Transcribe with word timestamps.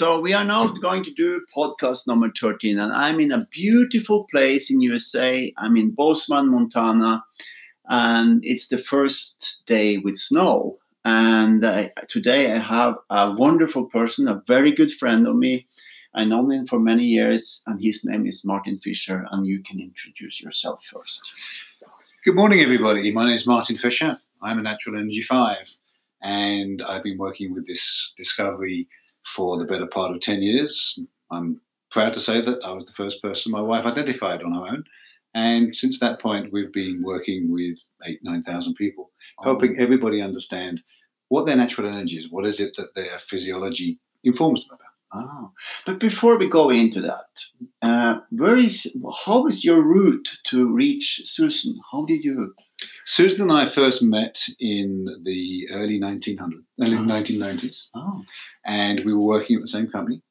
So 0.00 0.18
we 0.18 0.32
are 0.32 0.46
now 0.46 0.68
going 0.68 1.04
to 1.04 1.12
do 1.12 1.44
podcast 1.54 2.06
number 2.06 2.32
13 2.34 2.78
and 2.78 2.90
I'm 2.90 3.20
in 3.20 3.30
a 3.30 3.46
beautiful 3.50 4.26
place 4.30 4.70
in 4.70 4.80
USA. 4.80 5.52
I'm 5.58 5.76
in 5.76 5.90
Bozeman, 5.90 6.50
Montana 6.50 7.22
and 7.90 8.40
it's 8.42 8.68
the 8.68 8.78
first 8.78 9.62
day 9.66 9.98
with 9.98 10.16
snow. 10.16 10.78
And 11.04 11.62
uh, 11.62 11.88
today 12.08 12.50
I 12.50 12.60
have 12.60 12.94
a 13.10 13.32
wonderful 13.32 13.90
person, 13.90 14.26
a 14.26 14.42
very 14.46 14.72
good 14.72 14.90
friend 14.90 15.26
of 15.26 15.36
me. 15.36 15.66
I 16.14 16.24
know 16.24 16.48
him 16.48 16.66
for 16.66 16.80
many 16.80 17.04
years 17.04 17.62
and 17.66 17.78
his 17.78 18.02
name 18.02 18.26
is 18.26 18.42
Martin 18.42 18.80
Fisher 18.82 19.26
and 19.30 19.46
you 19.46 19.62
can 19.62 19.78
introduce 19.78 20.40
yourself 20.40 20.82
first. 20.82 21.30
Good 22.24 22.36
morning 22.36 22.60
everybody. 22.60 23.12
My 23.12 23.26
name 23.26 23.36
is 23.36 23.46
Martin 23.46 23.76
Fisher. 23.76 24.16
I'm 24.42 24.58
a 24.60 24.62
Natural 24.62 24.96
Energy 24.96 25.20
5 25.20 25.58
and 26.22 26.80
I've 26.88 27.02
been 27.02 27.18
working 27.18 27.52
with 27.52 27.66
this 27.66 28.14
discovery 28.16 28.88
for 29.26 29.58
the 29.58 29.66
better 29.66 29.86
part 29.86 30.14
of 30.14 30.20
10 30.20 30.42
years. 30.42 30.98
I'm 31.30 31.60
proud 31.90 32.14
to 32.14 32.20
say 32.20 32.40
that 32.40 32.64
I 32.64 32.72
was 32.72 32.86
the 32.86 32.92
first 32.92 33.22
person 33.22 33.52
my 33.52 33.60
wife 33.60 33.84
identified 33.84 34.42
on 34.42 34.52
her 34.52 34.72
own. 34.72 34.84
And 35.34 35.74
since 35.74 36.00
that 36.00 36.20
point, 36.20 36.52
we've 36.52 36.72
been 36.72 37.02
working 37.02 37.52
with 37.52 37.78
eight, 38.06 38.20
9,000 38.22 38.74
people, 38.74 39.12
oh. 39.38 39.44
helping 39.44 39.78
everybody 39.78 40.20
understand 40.20 40.82
what 41.28 41.46
their 41.46 41.56
natural 41.56 41.88
energy 41.88 42.16
is, 42.16 42.30
what 42.30 42.46
is 42.46 42.58
it 42.58 42.74
that 42.76 42.94
their 42.94 43.18
physiology 43.20 44.00
informs 44.24 44.66
them 44.66 44.76
about. 44.76 44.86
Oh. 45.12 45.52
But 45.86 45.98
before 45.98 46.38
we 46.38 46.48
go 46.48 46.70
into 46.70 47.00
that, 47.02 47.26
uh, 47.82 48.20
where 48.30 48.56
is 48.56 48.94
how 49.24 49.46
is 49.46 49.64
your 49.64 49.82
route 49.82 50.28
to 50.46 50.72
reach 50.72 51.22
Susan? 51.24 51.76
How 51.90 52.04
did 52.04 52.22
you? 52.22 52.54
Susan 53.06 53.42
and 53.42 53.52
I 53.52 53.66
first 53.66 54.02
met 54.02 54.40
in 54.60 55.06
the 55.24 55.68
early 55.72 55.98
1900s, 55.98 56.62
early 56.80 56.96
oh. 56.96 57.00
1990s. 57.00 57.88
Oh 57.94 58.22
and 58.66 59.04
we 59.04 59.12
were 59.12 59.20
working 59.20 59.56
at 59.56 59.62
the 59.62 59.68
same 59.68 59.88
company, 59.88 60.22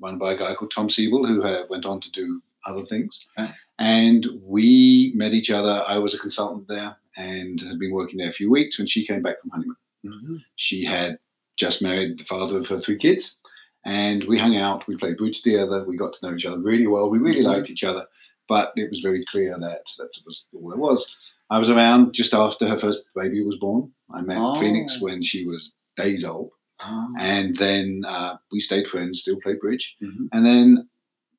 run 0.00 0.18
by 0.18 0.32
a 0.32 0.38
guy 0.38 0.54
called 0.54 0.70
Tom 0.70 0.90
Siebel, 0.90 1.26
who 1.26 1.42
uh, 1.42 1.64
went 1.68 1.86
on 1.86 2.00
to 2.00 2.10
do 2.10 2.42
other 2.66 2.84
things. 2.84 3.28
Okay. 3.38 3.52
And 3.78 4.26
we 4.42 5.12
met 5.14 5.32
each 5.32 5.50
other. 5.50 5.84
I 5.86 5.98
was 5.98 6.14
a 6.14 6.18
consultant 6.18 6.66
there 6.68 6.96
and 7.16 7.60
had 7.60 7.78
been 7.78 7.92
working 7.92 8.18
there 8.18 8.28
a 8.28 8.32
few 8.32 8.50
weeks 8.50 8.78
when 8.78 8.86
she 8.86 9.06
came 9.06 9.22
back 9.22 9.40
from 9.40 9.50
honeymoon. 9.50 9.76
Mm-hmm. 10.04 10.36
She 10.56 10.84
had 10.84 11.18
just 11.56 11.82
married 11.82 12.18
the 12.18 12.24
father 12.24 12.58
of 12.58 12.66
her 12.68 12.78
three 12.78 12.96
kids, 12.96 13.36
and 13.84 14.24
we 14.24 14.38
hung 14.38 14.56
out. 14.56 14.86
We 14.86 14.96
played 14.96 15.16
bridge 15.16 15.42
together. 15.42 15.84
We 15.84 15.96
got 15.96 16.12
to 16.14 16.26
know 16.26 16.34
each 16.34 16.46
other 16.46 16.60
really 16.62 16.86
well. 16.86 17.10
We 17.10 17.18
really 17.18 17.40
mm-hmm. 17.40 17.48
liked 17.48 17.70
each 17.70 17.84
other, 17.84 18.06
but 18.48 18.72
it 18.76 18.90
was 18.90 19.00
very 19.00 19.24
clear 19.24 19.56
that 19.58 19.82
that 19.98 20.10
was 20.24 20.46
all 20.54 20.70
there 20.70 20.78
was. 20.78 21.14
I 21.50 21.58
was 21.58 21.70
around 21.70 22.12
just 22.12 22.34
after 22.34 22.68
her 22.68 22.78
first 22.78 23.00
baby 23.16 23.42
was 23.42 23.56
born. 23.56 23.90
I 24.14 24.20
met 24.20 24.38
oh. 24.38 24.60
Phoenix 24.60 25.00
when 25.00 25.22
she 25.22 25.46
was 25.46 25.74
days 25.96 26.24
old. 26.24 26.50
Oh. 26.84 27.12
And 27.18 27.56
then 27.56 28.04
uh, 28.06 28.36
we 28.52 28.60
stayed 28.60 28.86
friends, 28.86 29.20
still 29.20 29.40
played 29.42 29.60
bridge. 29.60 29.96
Mm-hmm. 30.02 30.26
And 30.32 30.46
then 30.46 30.88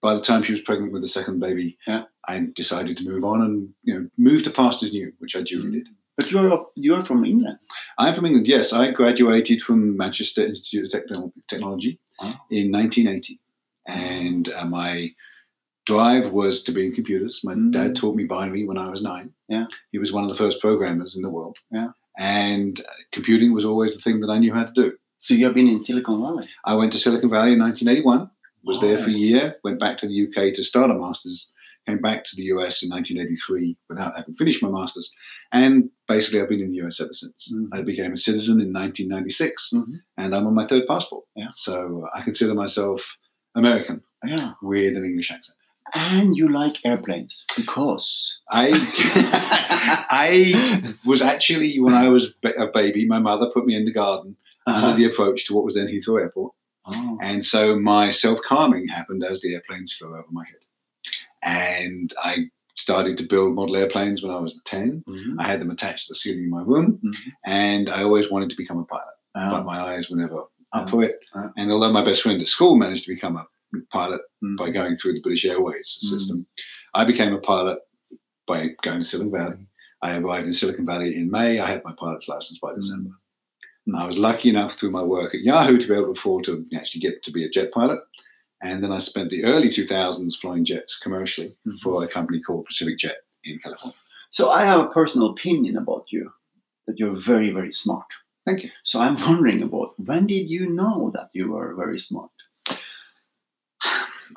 by 0.01 0.15
the 0.15 0.21
time 0.21 0.43
she 0.43 0.53
was 0.53 0.61
pregnant 0.61 0.93
with 0.93 1.01
the 1.01 1.07
second 1.07 1.39
baby, 1.39 1.77
yeah. 1.87 2.03
I 2.27 2.47
decided 2.53 2.97
to 2.97 3.09
move 3.09 3.23
on 3.23 3.41
and 3.41 3.69
you 3.83 3.93
know 3.93 4.09
move 4.17 4.43
to 4.43 4.51
pastures 4.51 4.93
new, 4.93 5.11
which 5.19 5.35
I 5.35 5.41
duly 5.41 5.63
mm-hmm. 5.63 5.73
did. 5.73 5.87
But 6.17 6.31
you're 6.31 6.67
you're 6.75 7.03
from 7.05 7.25
England. 7.25 7.59
I'm 7.97 8.13
from 8.13 8.25
England. 8.25 8.47
Yes, 8.47 8.73
I 8.73 8.91
graduated 8.91 9.61
from 9.61 9.95
Manchester 9.95 10.45
Institute 10.45 10.93
of 10.93 11.03
Technology 11.47 11.99
oh. 12.21 12.33
in 12.51 12.71
1980, 12.71 13.39
and 13.87 14.49
uh, 14.49 14.65
my 14.65 15.13
drive 15.85 16.31
was 16.31 16.61
to 16.63 16.71
be 16.71 16.85
in 16.85 16.93
computers. 16.93 17.41
My 17.43 17.53
mm. 17.53 17.71
dad 17.71 17.95
taught 17.95 18.15
me 18.15 18.25
binary 18.25 18.65
when 18.65 18.77
I 18.77 18.89
was 18.89 19.01
nine. 19.01 19.33
Yeah, 19.47 19.65
he 19.91 19.97
was 19.97 20.11
one 20.11 20.23
of 20.23 20.29
the 20.29 20.35
first 20.35 20.61
programmers 20.61 21.15
in 21.15 21.23
the 21.23 21.29
world. 21.29 21.57
Yeah, 21.71 21.89
and 22.17 22.79
computing 23.11 23.53
was 23.53 23.65
always 23.65 23.95
the 23.95 24.01
thing 24.01 24.19
that 24.19 24.29
I 24.29 24.39
knew 24.39 24.53
how 24.53 24.65
to 24.65 24.71
do. 24.73 24.97
So 25.19 25.33
you 25.33 25.45
have 25.45 25.53
been 25.53 25.67
in 25.67 25.81
Silicon 25.81 26.21
Valley? 26.21 26.49
I 26.63 26.75
went 26.75 26.93
to 26.93 26.97
Silicon 26.97 27.29
Valley 27.29 27.53
in 27.53 27.59
1981, 27.59 28.31
was 28.63 28.77
oh. 28.77 28.81
there 28.81 28.97
for 28.97 29.09
a 29.09 29.13
year, 29.13 29.57
went 29.65 29.77
back 29.77 29.97
to 29.99 30.07
the 30.07 30.27
UK 30.27 30.53
to 30.53 30.63
start 30.63 30.91
a 30.91 30.93
master's, 30.93 31.51
came 31.85 31.99
back 31.99 32.23
to 32.23 32.37
the 32.37 32.43
US 32.43 32.81
in 32.81 32.89
1983 32.89 33.77
without 33.89 34.15
having 34.15 34.35
finished 34.35 34.63
my 34.63 34.69
master's. 34.69 35.13
And 35.51 35.89
basically, 36.07 36.41
I've 36.41 36.47
been 36.47 36.61
in 36.61 36.71
the 36.71 36.87
US 36.87 37.01
ever 37.01 37.11
since. 37.11 37.51
Mm-hmm. 37.53 37.73
I 37.73 37.81
became 37.81 38.13
a 38.13 38.17
citizen 38.17 38.61
in 38.61 38.71
1996, 38.71 39.71
mm-hmm. 39.73 39.95
and 40.17 40.33
I'm 40.33 40.47
on 40.47 40.55
my 40.55 40.65
third 40.65 40.87
passport. 40.87 41.25
Yeah. 41.35 41.49
So 41.51 42.07
I 42.15 42.21
consider 42.21 42.53
myself 42.53 43.17
American 43.55 44.01
yeah. 44.25 44.53
with 44.61 44.95
an 44.95 45.03
English 45.03 45.31
accent 45.31 45.57
and 45.95 46.37
you 46.37 46.47
like 46.47 46.85
airplanes 46.85 47.47
because 47.57 48.39
I 48.51 48.69
I 50.09 50.95
was 51.03 51.23
actually 51.23 51.79
when 51.79 51.95
I 51.95 52.09
was 52.09 52.33
a 52.43 52.67
baby, 52.67 53.07
my 53.07 53.17
mother 53.17 53.49
put 53.51 53.65
me 53.65 53.75
in 53.75 53.85
the 53.85 53.91
garden 53.91 54.35
uh-huh. 54.69 54.87
under 54.87 54.97
the 54.97 55.11
approach 55.11 55.45
to 55.45 55.53
what 55.53 55.65
was 55.65 55.75
then 55.75 55.87
Heathrow 55.87 56.21
Airport. 56.21 56.53
Oh. 56.85 57.17
And 57.21 57.45
so 57.45 57.79
my 57.79 58.09
self 58.09 58.39
calming 58.47 58.87
happened 58.87 59.23
as 59.23 59.41
the 59.41 59.53
airplanes 59.53 59.93
flew 59.93 60.09
over 60.09 60.25
my 60.31 60.45
head. 60.45 60.55
And 61.41 62.13
I 62.21 62.49
started 62.75 63.17
to 63.17 63.27
build 63.27 63.55
model 63.55 63.75
airplanes 63.75 64.23
when 64.23 64.31
I 64.31 64.39
was 64.39 64.59
10. 64.65 65.03
Mm-hmm. 65.07 65.39
I 65.39 65.47
had 65.47 65.59
them 65.59 65.71
attached 65.71 66.07
to 66.07 66.13
the 66.13 66.15
ceiling 66.15 66.45
in 66.45 66.49
my 66.49 66.63
room. 66.63 66.99
Mm-hmm. 67.03 67.29
And 67.45 67.89
I 67.89 68.03
always 68.03 68.31
wanted 68.31 68.49
to 68.51 68.57
become 68.57 68.79
a 68.79 68.85
pilot, 68.85 69.15
oh. 69.35 69.51
but 69.51 69.65
my 69.65 69.79
eyes 69.79 70.09
were 70.09 70.17
never 70.17 70.43
up 70.73 70.87
oh. 70.87 70.87
for 70.87 71.03
it. 71.03 71.19
Oh. 71.35 71.51
And 71.57 71.71
although 71.71 71.91
my 71.91 72.03
best 72.03 72.21
friend 72.21 72.41
at 72.41 72.47
school 72.47 72.75
managed 72.75 73.05
to 73.05 73.13
become 73.13 73.35
a 73.35 73.45
pilot 73.91 74.21
mm-hmm. 74.43 74.55
by 74.55 74.71
going 74.71 74.95
through 74.95 75.13
the 75.13 75.21
British 75.21 75.45
Airways 75.45 75.99
mm-hmm. 75.99 76.17
system, 76.17 76.47
I 76.93 77.05
became 77.05 77.33
a 77.33 77.41
pilot 77.41 77.79
by 78.47 78.69
going 78.81 78.99
to 78.99 79.03
Silicon 79.03 79.31
Valley. 79.31 79.67
I 80.01 80.17
arrived 80.17 80.47
in 80.47 80.53
Silicon 80.53 80.85
Valley 80.85 81.15
in 81.15 81.29
May. 81.29 81.59
I 81.59 81.69
had 81.69 81.83
my 81.83 81.93
pilot's 81.97 82.27
license 82.27 82.59
by 82.59 82.71
mm-hmm. 82.71 83.07
December. 83.85 84.03
I 84.03 84.07
was 84.07 84.17
lucky 84.17 84.49
enough 84.49 84.75
through 84.75 84.91
my 84.91 85.03
work 85.03 85.33
at 85.33 85.41
Yahoo 85.41 85.77
to 85.77 85.87
be 85.87 85.93
able 85.93 86.13
to 86.13 86.19
afford 86.19 86.45
to 86.45 86.65
actually 86.75 87.01
get 87.01 87.23
to 87.23 87.31
be 87.31 87.45
a 87.45 87.49
jet 87.49 87.71
pilot. 87.71 87.99
And 88.61 88.83
then 88.83 88.91
I 88.91 88.99
spent 88.99 89.29
the 89.29 89.45
early 89.45 89.69
2000s 89.69 90.35
flying 90.35 90.65
jets 90.65 90.99
commercially 90.99 91.55
mm-hmm. 91.65 91.77
for 91.77 92.03
a 92.03 92.07
company 92.07 92.41
called 92.41 92.65
Pacific 92.65 92.97
Jet 92.97 93.17
in 93.43 93.59
California. 93.59 93.95
So 94.31 94.51
I 94.51 94.65
have 94.65 94.79
a 94.81 94.89
personal 94.89 95.29
opinion 95.29 95.77
about 95.77 96.07
you 96.11 96.31
that 96.87 96.99
you're 96.99 97.15
very, 97.15 97.51
very 97.51 97.71
smart. 97.71 98.05
Thank 98.45 98.63
you. 98.63 98.69
So 98.83 98.99
I'm 98.99 99.15
wondering 99.15 99.61
about 99.61 99.93
when 99.97 100.27
did 100.27 100.49
you 100.49 100.69
know 100.69 101.11
that 101.13 101.29
you 101.33 101.51
were 101.51 101.73
very 101.75 101.99
smart? 101.99 102.31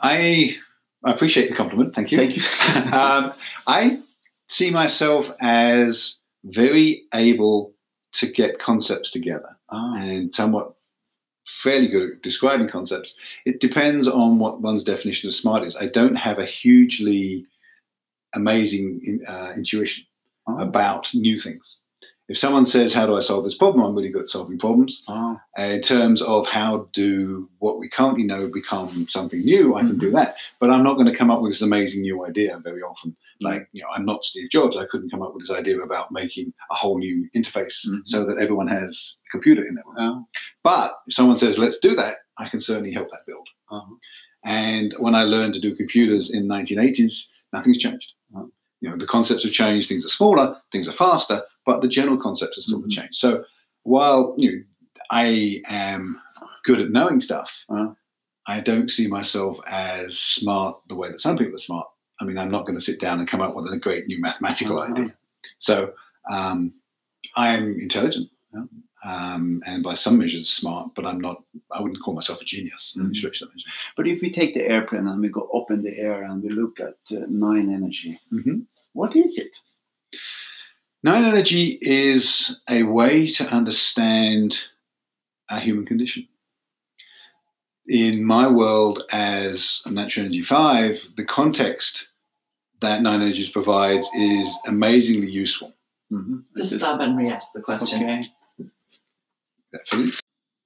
I, 0.01 0.57
I 1.05 1.13
appreciate 1.13 1.49
the 1.49 1.57
compliment. 1.57 1.95
Thank 1.95 2.13
you. 2.13 2.19
Thank 2.19 2.37
you. 2.37 2.93
um, 2.93 3.33
I 3.67 4.01
see 4.49 4.71
myself 4.71 5.31
as 5.41 6.19
very 6.45 7.05
able 7.15 7.72
to 8.13 8.27
get 8.27 8.59
concepts 8.59 9.11
together 9.11 9.57
oh. 9.71 9.95
and 9.97 10.35
somewhat 10.35 10.75
fairly 11.47 11.89
good 11.89 12.11
at 12.11 12.23
describing 12.23 12.69
concepts. 12.69 13.15
It 13.45 13.61
depends 13.61 14.07
on 14.07 14.39
what 14.39 14.61
one's 14.61 14.85
definition 14.85 15.29
of 15.29 15.35
smart 15.35 15.65
is. 15.65 15.77
I 15.77 15.87
don't 15.87 16.15
have 16.15 16.39
a 16.39 16.47
hugely 16.47 17.47
amazing 18.35 19.21
uh, 19.27 19.53
intuition 19.57 20.07
oh. 20.47 20.59
about 20.59 21.13
new 21.15 21.41
things. 21.41 21.82
If 22.33 22.39
someone 22.39 22.65
says, 22.65 22.95
How 22.95 23.05
do 23.05 23.15
I 23.15 23.21
solve 23.21 23.45
this 23.45 23.55
problem? 23.55 23.85
I'm 23.85 23.95
really 23.95 24.09
good 24.09 24.23
at 24.23 24.29
solving 24.31 24.59
problems. 24.59 25.05
Oh. 25.07 25.39
in 25.59 25.83
terms 25.83 26.23
of 26.23 26.47
how 26.47 26.89
do 26.95 27.47
what 27.59 27.79
we 27.79 27.91
currently 27.91 28.25
know 28.25 28.49
become 28.49 29.07
something 29.11 29.41
new, 29.41 29.75
I 29.75 29.81
can 29.81 29.91
mm-hmm. 29.91 29.99
do 29.99 30.11
that. 30.13 30.37
But 30.59 30.71
I'm 30.71 30.83
not 30.83 30.95
going 30.95 31.09
to 31.09 31.15
come 31.15 31.31
up 31.31 31.43
with 31.43 31.53
this 31.53 31.61
amazing 31.61 32.01
new 32.01 32.27
idea 32.27 32.59
very 32.65 32.81
often. 32.81 33.15
Like, 33.43 33.69
you 33.73 33.83
know, 33.83 33.89
I'm 33.95 34.07
not 34.07 34.25
Steve 34.25 34.49
Jobs. 34.49 34.79
I 34.79 34.87
couldn't 34.87 35.11
come 35.11 35.21
up 35.21 35.35
with 35.35 35.47
this 35.47 35.55
idea 35.55 35.79
about 35.83 36.11
making 36.11 36.55
a 36.71 36.75
whole 36.75 36.97
new 36.97 37.29
interface 37.37 37.87
mm-hmm. 37.87 37.99
so 38.07 38.25
that 38.25 38.39
everyone 38.39 38.69
has 38.69 39.19
a 39.29 39.31
computer 39.31 39.67
in 39.67 39.75
their 39.75 39.85
room. 39.89 39.97
Oh. 39.99 40.27
But 40.63 40.95
if 41.07 41.13
someone 41.13 41.37
says, 41.37 41.59
let's 41.59 41.81
do 41.81 41.95
that, 41.97 42.15
I 42.39 42.49
can 42.49 42.63
certainly 42.63 42.93
help 42.93 43.11
that 43.11 43.27
build. 43.27 43.47
Uh-huh. 43.71 43.95
And 44.43 44.95
when 44.95 45.15
I 45.15 45.25
learned 45.25 45.53
to 45.53 45.61
do 45.61 45.77
computers 45.77 46.33
in 46.33 46.49
1980s, 46.49 47.29
nothing's 47.53 47.77
changed. 47.77 48.15
Uh-huh. 48.35 48.47
You 48.81 48.89
know, 48.89 48.97
the 48.97 49.07
concepts 49.07 49.45
have 49.45 49.53
changed. 49.53 49.91
Things 49.91 50.07
are 50.07 50.09
smaller, 50.09 50.57
things 50.73 50.89
are 50.89 50.93
faster, 50.93 51.43
but 51.65 51.81
the 51.81 51.89
general 51.89 52.19
concepts 52.19 52.59
are 52.59 52.63
still 52.63 52.79
mm-hmm. 52.79 52.89
the 52.89 52.95
change. 52.95 53.17
So 53.17 53.45
while 53.85 54.35
you 54.37 54.53
know, 54.53 54.63
I 55.11 55.63
am 55.67 56.21
good 56.65 56.81
at 56.81 56.91
knowing 56.91 57.21
stuff, 57.21 57.65
uh-huh. 57.69 57.95
I 58.47 58.61
don't 58.61 58.91
see 58.91 59.07
myself 59.07 59.59
as 59.67 60.19
smart 60.19 60.77
the 60.89 60.97
way 60.97 61.09
that 61.09 61.21
some 61.21 61.37
people 61.37 61.55
are 61.55 61.59
smart. 61.59 61.87
I 62.21 62.25
mean, 62.25 62.39
I'm 62.39 62.51
not 62.51 62.67
going 62.67 62.77
to 62.77 62.85
sit 62.85 63.01
down 63.01 63.19
and 63.19 63.29
come 63.29 63.41
up 63.41 63.55
with 63.55 63.73
a 63.73 63.79
great 63.79 64.07
new 64.07 64.21
mathematical 64.21 64.79
oh, 64.79 64.83
idea. 64.83 65.15
So 65.59 65.93
um, 66.31 66.73
I'm 67.37 67.79
intelligent. 67.81 68.31
Yeah. 68.55 68.65
Um, 69.05 69.63
and 69.67 69.83
by 69.83 69.95
some 69.95 70.19
measures 70.19 70.49
smart, 70.49 70.91
but 70.95 71.05
I'm 71.05 71.21
not. 71.21 71.43
I 71.73 71.83
wouldn't 71.83 72.01
call 72.03 72.15
myself 72.15 72.41
a 72.41 72.45
genius. 72.45 72.97
Mm-hmm. 72.97 73.45
But 73.97 74.07
if 74.07 74.23
we 74.23 74.31
take 74.31 74.55
the 74.55 74.65
airplane 74.65 75.09
and 75.09 75.21
we 75.21 75.29
go 75.29 75.49
up 75.55 75.73
in 75.73 75.83
the 75.83 75.99
air 75.99 76.23
and 76.23 76.41
we 76.41 76.51
look 76.51 76.79
at 76.79 76.95
uh, 77.11 77.27
nine 77.29 77.73
energy, 77.75 78.21
mm-hmm. 78.33 78.61
what 78.93 79.17
is 79.17 79.39
it? 79.39 79.57
Nine 81.05 81.25
energy 81.25 81.79
is 81.81 82.61
a 82.71 82.85
way 82.85 83.27
to 83.27 83.49
understand 83.49 84.69
our 85.51 85.59
human 85.59 85.85
condition 85.85 86.29
in 87.89 88.25
my 88.25 88.49
world 88.49 89.05
as 89.13 89.83
a 89.87 89.91
natural 89.91 90.27
energy 90.27 90.43
five, 90.43 91.05
the 91.17 91.25
context 91.25 92.09
that 92.81 93.03
nine 93.03 93.23
energies 93.23 93.51
provides 93.51 94.07
is 94.17 94.49
amazingly 94.67 95.31
useful. 95.31 95.73
Mm-hmm. 96.13 96.39
Just 96.57 96.77
stop 96.77 97.01
and 97.01 97.17
re-ask 97.17 97.53
the 97.53 97.63
question. 97.63 98.03
Okay. 98.03 98.23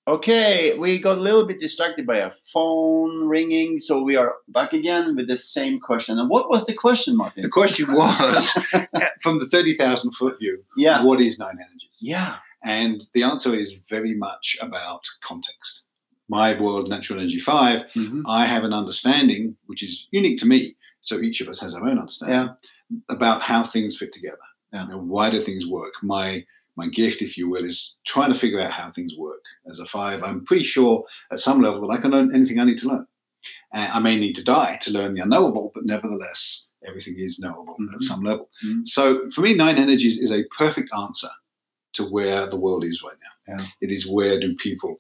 Okay, 0.09 0.79
we 0.79 1.01
got 1.01 1.19
a 1.19 1.21
little 1.21 1.45
bit 1.49 1.59
distracted 1.59 2.07
by 2.07 2.19
a 2.19 2.31
phone 2.53 3.27
ringing, 3.27 3.81
so 3.81 4.01
we 4.03 4.15
are 4.15 4.35
back 4.47 4.73
again 4.73 5.17
with 5.17 5.27
the 5.27 5.37
same 5.37 5.81
question. 5.81 6.17
And 6.17 6.31
what 6.31 6.49
was 6.49 6.65
the 6.65 6.75
question, 6.75 7.17
Martin? 7.17 7.43
The 7.43 7.49
question 7.49 7.87
was 7.93 8.53
from 9.21 9.41
the 9.41 9.47
30,000 9.51 10.13
foot 10.13 10.39
view, 10.39 10.63
yeah. 10.77 11.03
what 11.03 11.21
is 11.21 11.41
nine 11.41 11.59
energies? 11.61 11.99
Yeah. 12.01 12.37
And 12.63 13.01
the 13.15 13.25
answer 13.25 13.53
is 13.53 13.85
very 13.91 14.15
much 14.15 14.57
about 14.63 15.05
context. 15.25 15.87
My 16.29 16.61
world, 16.61 16.89
Natural 16.89 17.19
Energy 17.19 17.41
5, 17.41 17.85
Mhm. 17.97 18.23
I 18.29 18.47
have 18.47 18.63
an 18.63 18.73
understanding 18.73 19.57
which 19.67 19.83
is 19.83 20.07
unique 20.13 20.39
to 20.41 20.47
me. 20.47 20.77
So 21.01 21.19
each 21.19 21.41
of 21.41 21.49
us 21.49 21.61
has 21.61 21.75
our 21.75 21.85
own 21.85 21.99
understanding 21.99 22.51
about 23.09 23.43
how 23.43 23.65
things 23.65 23.97
fit 23.97 24.13
together. 24.13 24.39
Yeah. 24.73 24.85
You 24.85 24.91
know, 24.93 24.99
why 25.01 25.31
do 25.31 25.41
things 25.41 25.67
work? 25.67 25.93
My 26.03 26.45
my 26.77 26.89
gift, 26.89 27.23
if 27.23 27.37
you 27.39 27.49
will, 27.49 27.65
is 27.65 27.97
trying 28.07 28.33
to 28.33 28.39
figure 28.39 28.61
out 28.61 28.73
how 28.73 28.91
things 28.93 29.15
work. 29.17 29.41
As 29.71 29.81
a 29.81 29.87
five, 29.87 30.23
I'm 30.23 30.45
pretty 30.45 30.65
sure 30.65 31.05
at 31.33 31.41
some 31.41 31.61
level 31.63 31.81
that 31.83 31.95
I 31.99 32.01
can 32.01 32.11
learn 32.11 32.35
anything 32.35 32.59
I 32.59 32.65
need 32.65 32.79
to 32.79 32.89
learn. 32.89 33.07
And 33.73 33.93
I 33.93 33.99
may 33.99 34.19
need 34.19 34.35
to 34.35 34.45
die 34.45 34.79
to 34.83 34.91
learn 34.93 35.15
the 35.15 35.23
unknowable, 35.23 35.71
but 35.75 35.85
nevertheless, 35.87 36.67
everything 36.87 37.15
is 37.17 37.39
knowable 37.39 37.77
Mhm. 37.81 37.95
at 37.95 38.01
some 38.01 38.21
level. 38.23 38.51
Mhm. 38.65 38.87
So 38.87 39.31
for 39.31 39.41
me, 39.41 39.55
nine 39.55 39.77
energies 39.79 40.19
is 40.19 40.33
a 40.33 40.45
perfect 40.59 40.91
answer 40.93 41.31
to 41.95 42.05
where 42.05 42.47
the 42.49 42.57
world 42.59 42.85
is 42.85 43.03
right 43.03 43.17
now. 43.23 43.57
Yeah. 43.59 43.67
It 43.81 43.91
is 43.91 44.07
where 44.07 44.39
do 44.39 44.55
people 44.57 44.97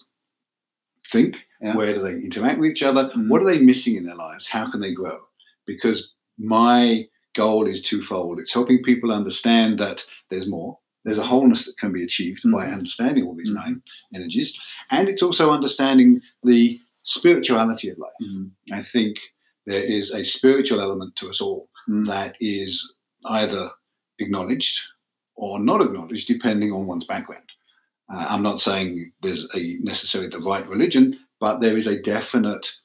think? 1.11 1.44
Yeah. 1.61 1.76
Where 1.76 1.94
do 1.94 2.02
they 2.02 2.14
interact 2.20 2.58
with 2.58 2.70
each 2.70 2.82
other? 2.82 3.11
Mhm. 3.14 3.28
What 3.28 3.43
are 3.43 3.46
they 3.46 3.58
missing 3.58 3.96
in 3.96 4.05
their 4.05 4.14
lives? 4.17 4.49
How 4.49 4.70
can 4.70 4.81
they 4.81 4.93
grow? 4.93 5.19
Because 5.67 6.12
my 6.38 7.08
goal 7.34 7.67
is 7.67 7.82
twofold. 7.82 8.40
It's 8.40 8.52
helping 8.52 8.82
people 8.82 9.12
understand 9.12 9.78
that 9.81 10.05
there's 10.31 10.46
more. 10.46 10.78
There's 11.06 11.19
a 11.19 11.25
wholeness 11.25 11.64
that 11.67 11.79
can 11.79 11.93
be 11.93 12.03
achieved 12.03 12.43
by 12.44 12.67
Mhm. 12.67 12.79
understanding 12.79 13.25
all 13.25 13.37
these 13.37 13.53
Mhm. 13.53 13.62
nine 13.62 13.82
energies. 14.12 14.58
And 14.91 15.08
it's 15.08 15.23
also 15.23 15.53
understanding 15.53 16.20
the 16.43 16.81
spirituality 17.05 17.88
of 17.91 17.99
life. 17.99 18.20
Mhm. 18.20 18.50
I 18.73 18.82
think 18.82 19.20
there 19.67 19.85
is 19.85 20.11
a 20.11 20.25
spiritual 20.25 20.81
element 20.81 21.14
to 21.17 21.31
us 21.31 21.41
all 21.41 21.70
Mm. 21.88 22.08
that 22.08 22.37
is 22.41 22.94
either 23.26 23.70
acknowledged 24.19 24.81
or 25.37 25.61
not 25.61 25.81
acknowledged, 25.81 26.26
depending 26.26 26.73
on 26.73 26.87
one's 26.88 27.06
background. 27.06 27.49
Uh, 28.12 28.26
I'm 28.29 28.43
not 28.43 28.61
saying 28.61 29.12
there's 29.23 29.47
a 29.55 29.79
necessarily 29.81 30.31
the 30.31 30.41
right 30.41 30.69
religion, 30.69 31.19
but 31.38 31.61
there 31.61 31.76
is 31.76 31.87
a 31.87 32.02
definite 32.02 32.81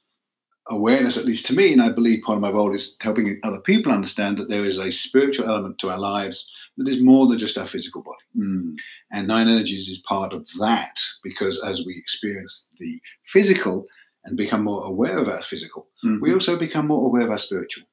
awareness, 0.69 1.17
at 1.17 1.25
least 1.25 1.47
to 1.47 1.55
me, 1.55 1.73
and 1.73 1.81
I 1.81 1.91
believe 1.91 2.23
part 2.23 2.35
of 2.37 2.41
my 2.41 2.51
role 2.51 2.73
is 2.75 2.95
helping 3.01 3.39
other 3.43 3.61
people 3.61 3.91
understand 3.91 4.37
that 4.37 4.49
there 4.49 4.65
is 4.65 4.77
a 4.77 4.91
spiritual 4.91 5.47
element 5.47 5.79
to 5.79 5.89
our 5.89 5.99
lives 5.99 6.51
that 6.77 6.87
is 6.87 7.01
more 7.01 7.27
than 7.27 7.37
just 7.39 7.57
our 7.57 7.67
physical 7.67 8.01
body. 8.01 8.17
Mm. 8.37 8.75
And 9.11 9.27
Nine 9.27 9.49
Energies 9.49 9.89
is 9.89 9.99
part 10.07 10.33
of 10.33 10.47
that 10.59 10.97
because 11.23 11.61
as 11.63 11.85
we 11.85 11.95
experience 11.97 12.69
the 12.79 12.99
physical 13.25 13.85
and 14.25 14.37
become 14.37 14.63
more 14.63 14.83
aware 14.85 15.17
of 15.17 15.27
our 15.27 15.41
physical, 15.41 15.87
Mhm. 16.03 16.21
we 16.21 16.33
also 16.33 16.57
become 16.57 16.87
more 16.87 17.05
aware 17.05 17.23
of 17.23 17.31
our 17.31 17.37
spiritual. 17.37 17.87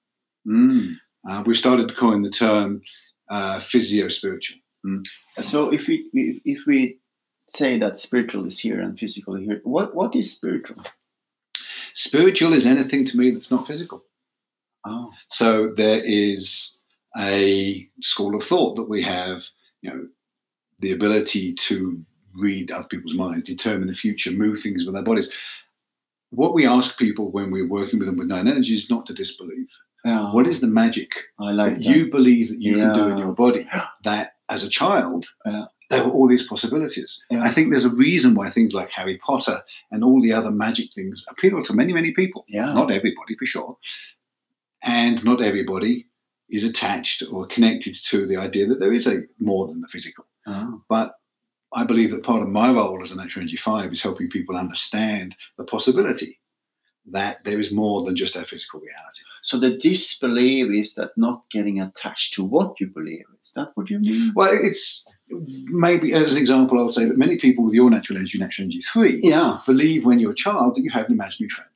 Mm. 0.46 0.96
Uh, 1.28 1.42
we've 1.46 1.58
started 1.58 1.88
to 1.88 1.94
coin 1.94 2.22
the 2.22 2.30
term 2.30 2.82
uh, 3.30 3.58
physio 3.60 4.08
spiritual. 4.08 4.58
So 5.42 5.70
if 5.70 5.86
we 5.86 6.08
if, 6.14 6.40
if 6.44 6.66
we 6.66 6.98
say 7.48 7.78
that 7.78 7.98
spiritual 7.98 8.46
is 8.46 8.58
here 8.58 8.80
and 8.80 8.98
physical 8.98 9.34
is 9.36 9.44
here, 9.44 9.60
what 9.64 9.94
what 9.94 10.14
is 10.16 10.32
spiritual? 10.32 10.82
Spiritual 11.94 12.52
is 12.54 12.64
anything 12.66 13.04
to 13.06 13.18
me 13.18 13.30
that's 13.32 13.50
not 13.50 13.66
physical. 13.66 14.04
Oh. 14.86 15.10
So 15.28 15.72
there 15.76 16.00
is 16.04 16.77
a 17.18 17.88
school 18.00 18.34
of 18.36 18.42
thought 18.42 18.76
that 18.76 18.88
we 18.88 19.02
have, 19.02 19.44
you 19.82 19.90
know, 19.90 20.08
the 20.80 20.92
ability 20.92 21.54
to 21.54 22.04
read 22.34 22.70
other 22.70 22.86
people's 22.88 23.14
minds, 23.14 23.46
determine 23.48 23.88
the 23.88 23.94
future, 23.94 24.30
move 24.30 24.60
things 24.60 24.84
with 24.86 24.94
our 24.94 25.02
bodies. 25.02 25.30
What 26.30 26.54
we 26.54 26.66
ask 26.66 26.98
people 26.98 27.30
when 27.30 27.50
we're 27.50 27.66
working 27.68 27.98
with 27.98 28.06
them 28.06 28.16
with 28.18 28.28
nine 28.28 28.46
energies 28.46 28.84
is 28.84 28.90
not 28.90 29.06
to 29.06 29.14
disbelieve. 29.14 29.66
Yeah. 30.04 30.30
What 30.32 30.46
is 30.46 30.60
the 30.60 30.68
magic 30.68 31.10
I 31.40 31.50
like 31.52 31.74
that 31.74 31.82
you 31.82 32.08
believe 32.10 32.50
that 32.50 32.62
you 32.62 32.76
can 32.76 32.94
do 32.94 33.08
in 33.08 33.18
your 33.18 33.32
body 33.32 33.68
that 34.04 34.28
as 34.48 34.62
a 34.62 34.68
child 34.68 35.26
Yeah. 35.44 35.64
there 35.90 36.04
were 36.04 36.12
all 36.12 36.28
these 36.28 36.46
possibilities 36.46 37.22
Yeah. 37.30 37.42
i 37.42 37.50
think 37.50 37.70
there's 37.70 37.84
a 37.84 37.90
reason 38.06 38.34
why 38.34 38.48
things 38.48 38.72
like 38.72 38.90
harry 38.90 39.18
potter 39.18 39.58
and 39.90 40.02
all 40.04 40.22
the 40.22 40.32
other 40.32 40.50
magic 40.50 40.88
things 40.94 41.24
appeal 41.28 41.62
to 41.64 41.74
many 41.74 41.92
many 41.92 42.12
people 42.12 42.44
Yeah. 42.48 42.72
not 42.72 42.90
everybody 42.92 43.34
for 43.38 43.44
sure 43.44 43.76
and 44.82 45.22
not 45.24 45.42
everybody 45.42 46.06
is 46.48 46.64
attached 46.64 47.22
or 47.32 47.46
connected 47.46 47.94
to 48.10 48.26
the 48.26 48.36
idea 48.36 48.66
that 48.66 48.80
there 48.80 48.92
is 48.92 49.06
a 49.06 49.22
more 49.38 49.66
than 49.68 49.80
the 49.80 49.88
physical 49.88 50.24
Oh. 50.46 50.82
but 50.88 51.12
I 51.74 51.84
believe 51.84 52.10
that 52.12 52.22
part 52.24 52.40
of 52.42 52.48
my 52.48 52.72
role 52.72 53.04
as 53.04 53.12
a 53.12 53.16
Natural 53.16 53.42
Energy 53.42 53.58
5 53.58 53.92
is 53.92 54.00
helping 54.02 54.30
people 54.30 54.56
understand 54.56 55.36
the 55.58 55.64
possibility 55.64 56.40
that 57.10 57.44
there 57.44 57.60
is 57.60 57.70
more 57.72 58.02
than 58.04 58.16
just 58.16 58.36
our 58.38 58.44
physical 58.46 58.80
reality. 58.80 59.22
So 59.42 59.58
the 59.58 59.76
disbelief 59.76 60.70
is 60.72 60.94
that 60.94 61.10
not 61.18 61.44
getting 61.50 61.80
attached 61.80 62.32
to 62.34 62.44
what 62.44 62.80
you 62.80 62.86
believe. 62.86 63.24
Is 63.42 63.52
that 63.56 63.72
what 63.74 63.90
you 63.90 63.98
mean? 63.98 64.32
Well, 64.34 64.50
it's 64.52 65.06
maybe 65.30 66.12
as 66.14 66.32
an 66.34 66.38
example, 66.40 66.78
I'll 66.78 66.90
say 66.90 67.04
that 67.04 67.18
many 67.18 67.36
people 67.36 67.64
with 67.64 67.74
your 67.74 67.90
natural 67.90 68.18
energy, 68.18 68.38
natural 68.38 68.64
energy 68.64 68.80
three, 68.80 69.20
Yeah. 69.22 69.58
believe 69.66 70.06
when 70.06 70.18
you're 70.20 70.32
a 70.32 70.34
child 70.46 70.76
that 70.76 70.82
you 70.82 70.90
have 70.90 71.06
an 71.06 71.12
imaginary 71.12 71.50
friend. 71.50 71.70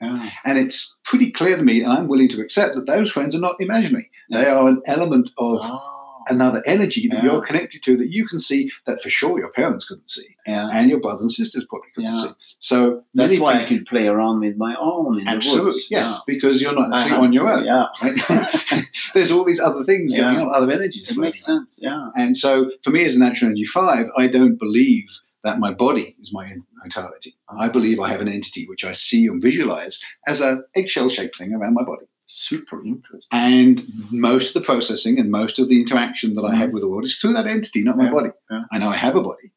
Yeah. 0.00 0.30
And 0.44 0.58
it's 0.58 0.94
pretty 1.04 1.30
clear 1.30 1.56
to 1.56 1.62
me, 1.62 1.82
and 1.82 1.92
I'm 1.92 2.08
willing 2.08 2.28
to 2.30 2.40
accept 2.40 2.74
that 2.74 2.86
those 2.86 3.10
friends 3.12 3.34
are 3.34 3.40
not 3.40 3.56
imaginary. 3.60 4.10
They 4.30 4.46
are 4.46 4.68
an 4.68 4.80
element 4.86 5.30
of 5.38 5.58
Oh. 5.62 5.86
another 6.28 6.62
energy 6.66 7.08
that 7.08 7.16
Yeah. 7.16 7.24
you're 7.24 7.40
connected 7.46 7.82
to 7.82 7.96
that 7.96 8.10
you 8.12 8.26
can 8.26 8.38
see 8.38 8.70
that 8.86 9.02
for 9.02 9.10
sure 9.10 9.38
your 9.38 9.50
parents 9.50 9.86
couldn't 9.88 10.08
see, 10.08 10.26
Yeah. 10.46 10.68
and 10.72 10.88
your 10.88 11.00
brothers 11.00 11.22
and 11.22 11.32
sisters 11.32 11.64
probably 11.68 11.88
couldn't 11.94 12.14
Yeah. 12.14 12.22
see. 12.22 12.28
So 12.60 13.02
That's 13.14 13.38
why 13.40 13.54
I 13.60 13.64
can 13.64 13.84
play 13.84 14.06
around 14.06 14.40
with 14.40 14.56
my 14.56 14.74
own 14.80 15.18
in 15.20 15.26
absolutely 15.26 15.60
the 15.60 15.64
woods. 15.66 15.88
yes, 15.90 16.20
because 16.26 16.62
you're 16.62 16.74
not 16.74 16.94
actually 16.94 17.12
uh-huh. 17.12 17.22
on 17.22 17.32
your 17.32 17.48
own. 17.50 17.64
Yeah. 17.64 17.86
Right? 18.02 18.84
There's 19.14 19.32
all 19.32 19.44
these 19.44 19.60
other 19.60 19.82
things 19.84 20.14
going 20.14 20.36
on, 20.38 20.50
other 20.54 20.70
energies. 20.70 21.10
It 21.10 21.16
makes 21.18 21.44
sense. 21.44 21.80
Yeah. 21.82 22.08
And 22.16 22.36
so 22.36 22.70
for 22.84 22.90
me 22.90 23.04
as 23.04 23.16
a 23.16 23.18
natural 23.18 23.48
energy 23.48 23.64
five, 23.64 24.06
I 24.16 24.28
don't 24.28 24.56
believe 24.56 25.08
that 25.44 25.58
my 25.58 25.72
body 25.72 26.16
is 26.20 26.32
my 26.32 26.52
entirety. 26.84 27.34
I 27.48 27.68
believe 27.68 28.00
I 28.00 28.10
have 28.10 28.20
an 28.20 28.28
entity 28.28 28.66
which 28.66 28.84
I 28.84 28.92
see 28.92 29.26
and 29.26 29.40
visualize 29.40 30.00
as 30.26 30.40
a 30.40 30.60
eggshell 30.76 31.08
shaped 31.08 31.38
thing 31.38 31.54
around 31.54 31.74
my 31.74 31.82
body. 31.82 32.06
Super 32.26 32.84
interesting. 32.84 33.38
And 33.38 33.82
most 34.12 34.54
of 34.54 34.62
the 34.62 34.66
processing 34.66 35.18
and 35.18 35.30
most 35.30 35.58
of 35.58 35.68
the 35.68 35.80
interaction 35.80 36.34
that 36.34 36.44
I 36.44 36.54
have 36.54 36.70
mm. 36.70 36.74
with 36.74 36.82
the 36.82 36.88
world 36.88 37.04
is 37.04 37.18
through 37.18 37.32
that 37.32 37.46
entity, 37.46 37.82
not 37.82 37.96
my 37.96 38.04
Yeah, 38.04 38.10
body. 38.12 38.30
yeah. 38.50 38.62
I 38.70 38.78
know 38.78 38.88
I 38.88 38.96
have 38.96 39.16
a 39.16 39.22
body, 39.22 39.50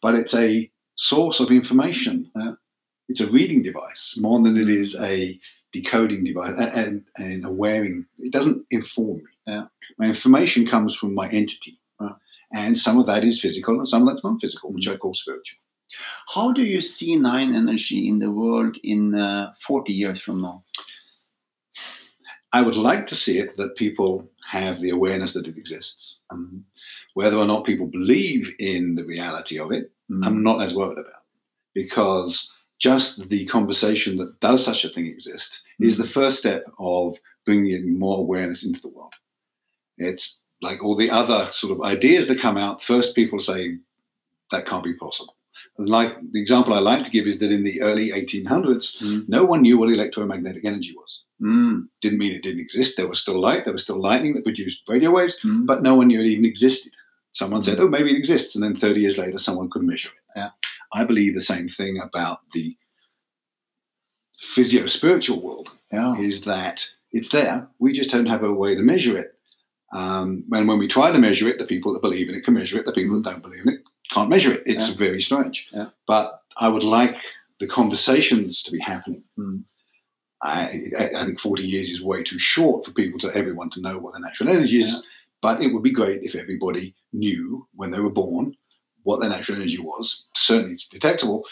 but 0.00 0.14
it's 0.16 0.34
a 0.34 0.70
source 0.96 1.38
of 1.40 1.50
information. 1.50 2.30
Yeah. 2.34 2.52
It's 3.08 3.20
a 3.20 3.30
reading 3.30 3.62
device 3.62 4.16
more 4.18 4.40
than 4.42 4.56
it 4.56 4.68
is 4.68 4.96
a 5.00 5.38
decoding 5.72 6.24
device 6.24 6.54
and, 6.58 6.72
and, 6.72 7.04
and 7.16 7.46
a 7.46 7.52
wearing. 7.52 8.06
It 8.18 8.32
doesn't 8.32 8.66
inform 8.70 9.18
me. 9.46 9.62
My 9.98 10.06
information 10.06 10.66
comes 10.66 10.94
from 10.96 11.14
my 11.14 11.28
entity. 11.28 11.78
And 12.52 12.76
some 12.76 12.98
of 12.98 13.06
that 13.06 13.24
is 13.24 13.40
physical 13.40 13.76
and 13.76 13.88
some 13.88 14.02
of 14.02 14.08
that's 14.08 14.24
non 14.24 14.38
physical, 14.38 14.72
which 14.72 14.88
I 14.88 14.96
call 14.96 15.14
spiritual. 15.14 15.58
How 16.34 16.52
do 16.52 16.62
you 16.62 16.80
see 16.80 17.16
nine 17.16 17.54
energy 17.54 18.08
in 18.08 18.18
the 18.18 18.30
world 18.30 18.76
in 18.82 19.14
uh, 19.14 19.52
40 19.66 19.92
years 19.92 20.20
from 20.20 20.40
now? 20.40 20.64
I 22.52 22.62
would 22.62 22.76
like 22.76 23.06
to 23.06 23.14
see 23.14 23.38
it 23.38 23.56
that 23.56 23.76
people 23.76 24.28
have 24.50 24.80
the 24.80 24.90
awareness 24.90 25.32
that 25.32 25.46
it 25.46 25.56
exists. 25.56 26.18
Um, 26.30 26.64
whether 27.14 27.36
or 27.36 27.46
not 27.46 27.64
people 27.64 27.86
believe 27.86 28.54
in 28.58 28.94
the 28.94 29.04
reality 29.04 29.58
of 29.58 29.72
it, 29.72 29.92
Mm. 30.12 30.26
I'm 30.26 30.42
not 30.42 30.62
as 30.62 30.74
worried 30.74 30.98
about 30.98 31.22
because 31.74 32.52
just 32.78 33.28
the 33.28 33.46
conversation 33.46 34.16
that 34.18 34.38
does 34.40 34.64
such 34.64 34.84
a 34.84 34.88
thing 34.88 35.06
exist 35.06 35.62
is 35.80 35.96
the 35.96 36.04
first 36.04 36.38
step 36.38 36.64
of 36.78 37.16
bringing 37.46 37.98
more 37.98 38.18
awareness 38.18 38.64
into 38.64 38.80
the 38.80 38.88
world. 38.88 39.14
It's 39.98 40.40
like 40.62 40.82
all 40.82 40.96
the 40.96 41.10
other 41.10 41.48
sort 41.52 41.72
of 41.72 41.82
ideas 41.82 42.28
that 42.28 42.40
come 42.40 42.56
out. 42.56 42.82
First, 42.82 43.14
people 43.14 43.40
say 43.40 43.78
that 44.50 44.64
can't 44.66 44.84
be 44.84 44.94
possible. 44.94 45.34
Like 45.78 46.16
the 46.32 46.40
example 46.40 46.72
I 46.74 46.78
like 46.80 47.02
to 47.04 47.10
give 47.10 47.26
is 47.26 47.38
that 47.40 47.50
in 47.52 47.64
the 47.64 47.82
early 47.82 48.10
1800s, 48.12 48.98
Mm. 48.98 49.28
no 49.28 49.44
one 49.44 49.62
knew 49.62 49.78
what 49.78 49.90
electromagnetic 49.90 50.64
energy 50.64 50.92
was 50.96 51.22
Mm. 51.40 51.88
didn't 52.00 52.18
mean 52.18 52.32
it 52.32 52.42
didn't 52.42 52.60
exist. 52.60 52.96
There 52.96 53.08
was 53.08 53.20
still 53.20 53.40
light, 53.40 53.64
there 53.64 53.72
was 53.74 53.82
still 53.82 54.00
lightning 54.00 54.34
that 54.34 54.44
produced 54.44 54.82
radio 54.88 55.10
waves, 55.10 55.38
Mm. 55.42 55.66
but 55.66 55.82
no 55.82 55.94
one 55.96 56.08
knew 56.08 56.20
it 56.20 56.26
even 56.26 56.44
existed. 56.44 56.92
Someone 57.32 57.62
said, 57.62 57.80
oh, 57.80 57.88
maybe 57.88 58.10
it 58.12 58.18
exists. 58.18 58.54
And 58.54 58.62
then 58.62 58.76
30 58.76 59.00
years 59.00 59.16
later, 59.18 59.38
someone 59.38 59.70
could 59.70 59.82
measure 59.82 60.10
it. 60.10 60.22
Yeah. 60.36 60.50
I 60.92 61.04
believe 61.04 61.34
the 61.34 61.40
same 61.40 61.68
thing 61.68 61.98
about 62.00 62.40
the 62.52 62.76
physio 64.40 64.86
spiritual 64.86 65.40
world 65.42 65.70
Yeah. 65.92 66.16
is 66.18 66.42
that 66.42 66.94
it's 67.12 67.30
there. 67.30 67.68
We 67.78 67.92
just 67.92 68.10
don't 68.10 68.26
have 68.26 68.42
a 68.44 68.52
way 68.52 68.74
to 68.74 68.82
measure 68.82 69.16
it. 69.16 69.34
Um, 69.92 70.44
and 70.52 70.66
when 70.68 70.78
we 70.78 70.88
try 70.88 71.10
to 71.12 71.18
measure 71.18 71.48
it, 71.48 71.58
the 71.58 71.66
people 71.66 71.92
that 71.92 72.02
believe 72.02 72.28
in 72.28 72.34
it 72.34 72.44
can 72.44 72.54
measure 72.54 72.78
it. 72.78 72.86
The 72.86 72.92
people 72.92 73.16
that 73.20 73.30
don't 73.30 73.42
believe 73.42 73.62
in 73.66 73.74
it 73.74 73.82
can't 74.10 74.30
measure 74.30 74.52
it. 74.52 74.62
It's 74.66 74.88
Yeah. 74.90 74.94
very 74.96 75.20
strange. 75.20 75.68
Yeah. 75.72 75.88
But 76.06 76.40
I 76.56 76.68
would 76.68 76.84
like 76.84 77.18
the 77.60 77.66
conversations 77.66 78.62
to 78.64 78.72
be 78.72 78.78
happening. 78.78 79.22
Mm. 79.38 79.64
I, 80.42 80.90
I- 80.98 81.24
think 81.24 81.38
40 81.40 81.62
years 81.64 81.90
is 81.90 82.02
way 82.02 82.22
too 82.22 82.38
short 82.38 82.84
for 82.84 82.90
people 82.92 83.18
to 83.20 83.36
everyone 83.36 83.70
to 83.70 83.80
know 83.80 83.98
what 83.98 84.14
the 84.14 84.20
natural 84.20 84.48
energy 84.48 84.80
is. 84.80 84.92
Yeah. 84.92 85.00
But 85.40 85.60
it 85.62 85.72
would 85.72 85.82
be 85.82 85.90
great 85.92 86.22
if 86.22 86.34
everybody 86.34 86.94
knew 87.12 87.66
when 87.74 87.90
they 87.90 88.00
were 88.00 88.10
born 88.10 88.56
what 89.04 89.20
their 89.20 89.30
natural 89.30 89.56
energy 89.58 89.78
was. 89.80 90.24
Certainly, 90.36 90.74
it's 90.74 90.88
detectable 90.88 91.44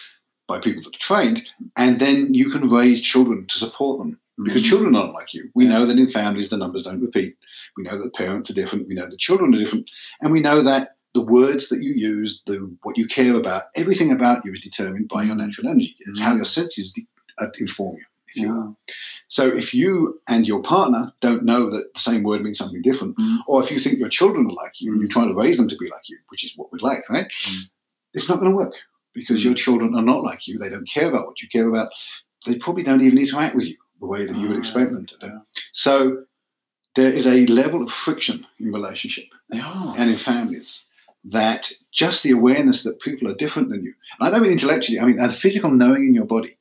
by 0.47 0.61
people 0.61 0.83
that 0.85 0.95
are 0.95 0.99
trained, 0.99 1.43
and 1.77 1.99
then 2.01 2.33
you 2.35 2.51
can 2.51 2.71
raise 2.71 3.01
children 3.01 3.47
to 3.47 3.59
support 3.59 3.99
them 3.99 4.20
because 4.45 4.63
Mm-hmm. 4.63 4.69
children 4.69 4.97
are 4.97 5.05
not 5.07 5.15
like 5.15 5.35
you. 5.35 5.51
We 5.55 5.67
know 5.67 5.87
that 5.87 5.99
in 5.99 6.09
families 6.09 6.51
the 6.51 6.57
numbers 6.57 6.85
don't 6.85 7.01
repeat. 7.01 7.35
We 7.77 7.85
know 7.85 7.99
that 7.99 8.15
parents 8.15 8.51
are 8.51 8.55
different. 8.55 8.89
We 8.89 8.95
know 8.95 9.09
that 9.09 9.19
children 9.19 9.55
are 9.55 9.59
different, 9.59 9.91
and 10.21 10.33
we 10.33 10.41
know 10.41 10.63
that 10.63 10.97
the 11.15 11.23
words 11.25 11.69
that 11.71 11.83
you 11.83 11.93
use, 11.93 12.43
the 12.47 12.57
what 12.83 12.97
you 12.97 13.07
care 13.07 13.35
about, 13.35 13.63
everything 13.75 14.13
about 14.13 14.45
you 14.45 14.53
is 14.53 14.61
determined 14.61 15.09
by 15.09 15.25
your 15.25 15.35
Mhm. 15.35 15.39
natural 15.39 15.69
energy. 15.69 15.97
It's 16.01 16.21
how 16.21 16.33
Mhm. 16.33 16.37
your 16.37 16.45
senses 16.45 16.93
de- 16.93 17.07
uh, 17.39 17.47
inform 17.59 17.97
you, 17.97 18.05
if 18.29 18.37
you 18.37 18.49
will. 18.51 18.77
So 19.29 19.47
if 19.49 19.75
you 19.75 20.21
and 20.29 20.47
your 20.47 20.63
partner 20.63 21.13
don't 21.21 21.43
know 21.45 21.69
that 21.71 21.93
the 21.95 22.01
same 22.01 22.23
word 22.23 22.43
means 22.43 22.59
something 22.59 22.83
different, 22.83 23.17
Mm. 23.17 23.39
or 23.49 23.63
if 23.63 23.71
you 23.73 23.81
think 23.81 23.99
your 23.99 24.09
children 24.09 24.47
are 24.47 24.53
like 24.65 24.81
you 24.81 24.93
and 24.93 25.01
you're 25.01 25.09
Mm. 25.09 25.13
trying 25.13 25.29
to 25.29 25.35
raise 25.35 25.57
them 25.57 25.69
to 25.69 25.77
be 25.77 25.89
like 25.89 26.09
you, 26.09 26.19
which 26.29 26.45
is 26.45 26.57
what 26.57 26.71
we'd 26.73 26.83
like, 26.83 27.09
right? 27.11 27.27
Mm. 27.49 27.63
It's 28.15 28.29
not 28.29 28.39
going 28.41 28.51
to 28.53 28.57
work 28.57 28.75
because 29.15 29.41
Mm. 29.41 29.45
your 29.47 29.55
children 29.55 29.95
are 29.97 30.03
not 30.13 30.23
like 30.23 30.47
you. 30.47 30.59
They 30.59 30.69
don't 30.71 30.89
care 30.89 31.09
about 31.09 31.27
what 31.27 31.41
you 31.43 31.49
care 31.49 31.69
about. 31.69 31.89
They 32.47 32.57
probably 32.59 32.83
don't 32.85 33.01
even 33.03 33.19
interact 33.19 33.55
with 33.57 33.69
you 33.69 33.77
the 34.01 34.07
way 34.07 34.25
that 34.27 34.37
you 34.37 34.49
would 34.49 34.57
Ah, 34.57 34.61
expect 34.61 34.93
them 34.93 35.07
to 35.07 35.17
do. 35.21 35.41
So 35.73 36.25
there 36.97 37.13
is 37.13 37.27
a 37.27 37.47
level 37.47 37.83
of 37.83 37.91
friction 37.93 38.47
in 38.59 38.73
relationship 38.73 39.27
and 39.53 40.11
in 40.11 40.17
families 40.17 40.85
that 41.25 41.71
just 41.93 42.23
the 42.23 42.31
awareness 42.31 42.83
that 42.83 43.01
people 43.01 43.29
are 43.29 43.35
different 43.35 43.69
than 43.69 43.85
you. 43.85 43.93
And 44.19 44.29
I 44.29 44.31
don't 44.31 44.43
mean 44.43 44.53
intellectually, 44.53 44.99
I 45.01 45.05
mean 45.05 45.21
a 45.21 45.33
physical 45.33 45.71
knowing 45.71 46.07
in 46.07 46.15
your 46.15 46.25
body. 46.25 46.57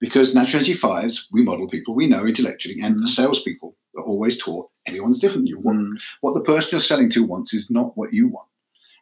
Because 0.00 0.34
natural 0.34 0.56
energy 0.56 0.74
fives, 0.74 1.28
we 1.32 1.42
model 1.42 1.66
people, 1.68 1.94
we 1.94 2.06
know 2.08 2.26
intellectually, 2.26 2.80
and 2.82 2.96
the 3.02 3.06
Mhm. 3.06 3.16
salespeople 3.20 3.76
are 3.96 4.04
always 4.04 4.36
taught 4.36 4.68
everyone's 4.86 5.18
different. 5.20 5.48
You 5.48 5.58
what, 5.58 5.76
Mm. 5.76 5.96
what 6.20 6.34
the 6.34 6.42
person 6.52 6.70
you're 6.72 6.80
selling 6.80 7.08
to 7.10 7.24
wants 7.24 7.54
is 7.54 7.70
not 7.70 7.96
what 7.96 8.12
you 8.12 8.28
want. 8.28 8.48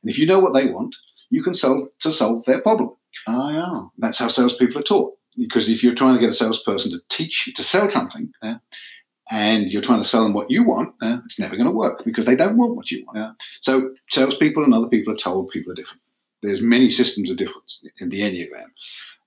And 0.03 0.11
if 0.13 0.19
you 0.19 0.27
know 0.27 0.39
what 0.39 0.55
they 0.55 0.67
want, 0.67 0.95
you 1.31 1.43
can 1.43 1.55
sell 1.55 1.89
to 2.01 2.13
solve 2.13 2.45
their 2.45 2.61
problem. 2.61 2.91
Ah, 3.27 3.51
yeah. 3.51 3.81
That's 3.99 4.19
how 4.19 4.29
salespeople 4.29 4.79
are 4.79 4.85
taught. 4.85 5.19
Because 5.37 5.69
if 5.69 5.83
you're 5.83 5.95
trying 5.95 6.15
to 6.15 6.21
get 6.21 6.31
a 6.31 6.35
salesperson 6.35 6.91
to 6.93 6.99
teach 7.09 7.51
to 7.55 7.63
sell 7.63 7.89
something, 7.89 8.33
Yeah. 8.43 8.59
and 9.31 9.71
you're 9.71 9.83
trying 9.83 10.03
to 10.03 10.07
sell 10.09 10.25
them 10.25 10.33
what 10.35 10.51
you 10.51 10.63
want, 10.63 10.95
Yeah. 11.01 11.21
it's 11.25 11.39
never 11.39 11.57
going 11.57 11.67
to 11.69 11.73
work 11.73 12.05
because 12.05 12.27
they 12.27 12.37
don't 12.37 12.57
want 12.59 12.75
what 12.77 12.91
you 12.91 13.05
want. 13.07 13.17
Yeah. 13.19 13.33
So 13.61 13.95
salespeople 14.11 14.63
and 14.65 14.75
other 14.75 14.89
people 14.89 15.13
are 15.13 15.17
told 15.17 15.49
people 15.49 15.73
are 15.73 15.77
different. 15.77 16.03
There's 16.43 16.61
many 16.61 16.91
systems 16.91 17.31
of 17.31 17.37
difference 17.37 17.83
in 18.01 18.09
the 18.11 18.21
Enneagram, 18.21 18.67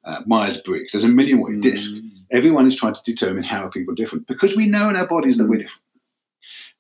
uh, 0.04 0.22
Myers 0.28 0.58
Briggs. 0.58 0.92
There's 0.92 1.06
a 1.06 1.08
million 1.10 1.40
ways. 1.42 1.60
This 1.62 1.94
Mm. 1.94 2.10
everyone 2.32 2.68
is 2.68 2.76
trying 2.76 2.94
to 2.96 3.02
determine 3.06 3.44
how 3.44 3.70
people 3.70 3.94
are 3.94 3.96
different 3.96 4.28
because 4.28 4.56
we 4.56 4.68
know 4.68 4.90
in 4.90 4.96
our 4.96 5.08
bodies 5.08 5.38
that 5.38 5.48
we're 5.48 5.62
different. 5.62 5.82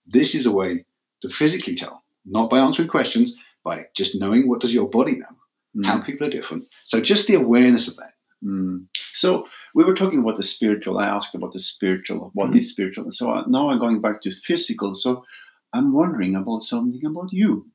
This 0.06 0.36
is 0.36 0.46
a 0.46 0.52
way 0.52 0.86
to 1.22 1.30
physically 1.30 1.74
tell, 1.76 2.04
not 2.26 2.50
by 2.50 2.60
answering 2.60 2.90
questions, 2.90 3.36
by 3.64 3.88
just 3.96 4.20
knowing 4.20 4.48
what 4.48 4.60
does 4.62 4.74
your 4.74 4.90
body 4.90 5.14
know, 5.14 5.36
Mm. 5.76 5.86
how 5.88 6.00
people 6.02 6.28
are 6.28 6.30
different. 6.30 6.68
So 6.86 7.00
just 7.02 7.28
the 7.28 7.34
awareness 7.36 7.88
of 7.88 7.96
that. 7.98 8.14
Mm. 8.46 8.86
So 9.14 9.48
we 9.74 9.84
were 9.84 9.96
talking 9.96 10.20
about 10.20 10.38
the 10.38 10.44
spiritual. 10.44 10.98
I 11.00 11.08
asked 11.08 11.34
about 11.36 11.52
the 11.54 11.60
spiritual. 11.60 12.32
What 12.34 12.56
is 12.56 12.66
Mhm. 12.70 12.72
spiritual? 12.74 13.12
So 13.12 13.44
now 13.48 13.70
I'm 13.70 13.80
going 13.80 14.02
back 14.02 14.22
to 14.22 14.32
physical. 14.32 14.94
So 14.94 15.26
I'm 15.74 15.94
wondering 15.94 16.36
about 16.36 16.64
something 16.64 17.04
about 17.06 17.30
you. 17.32 17.72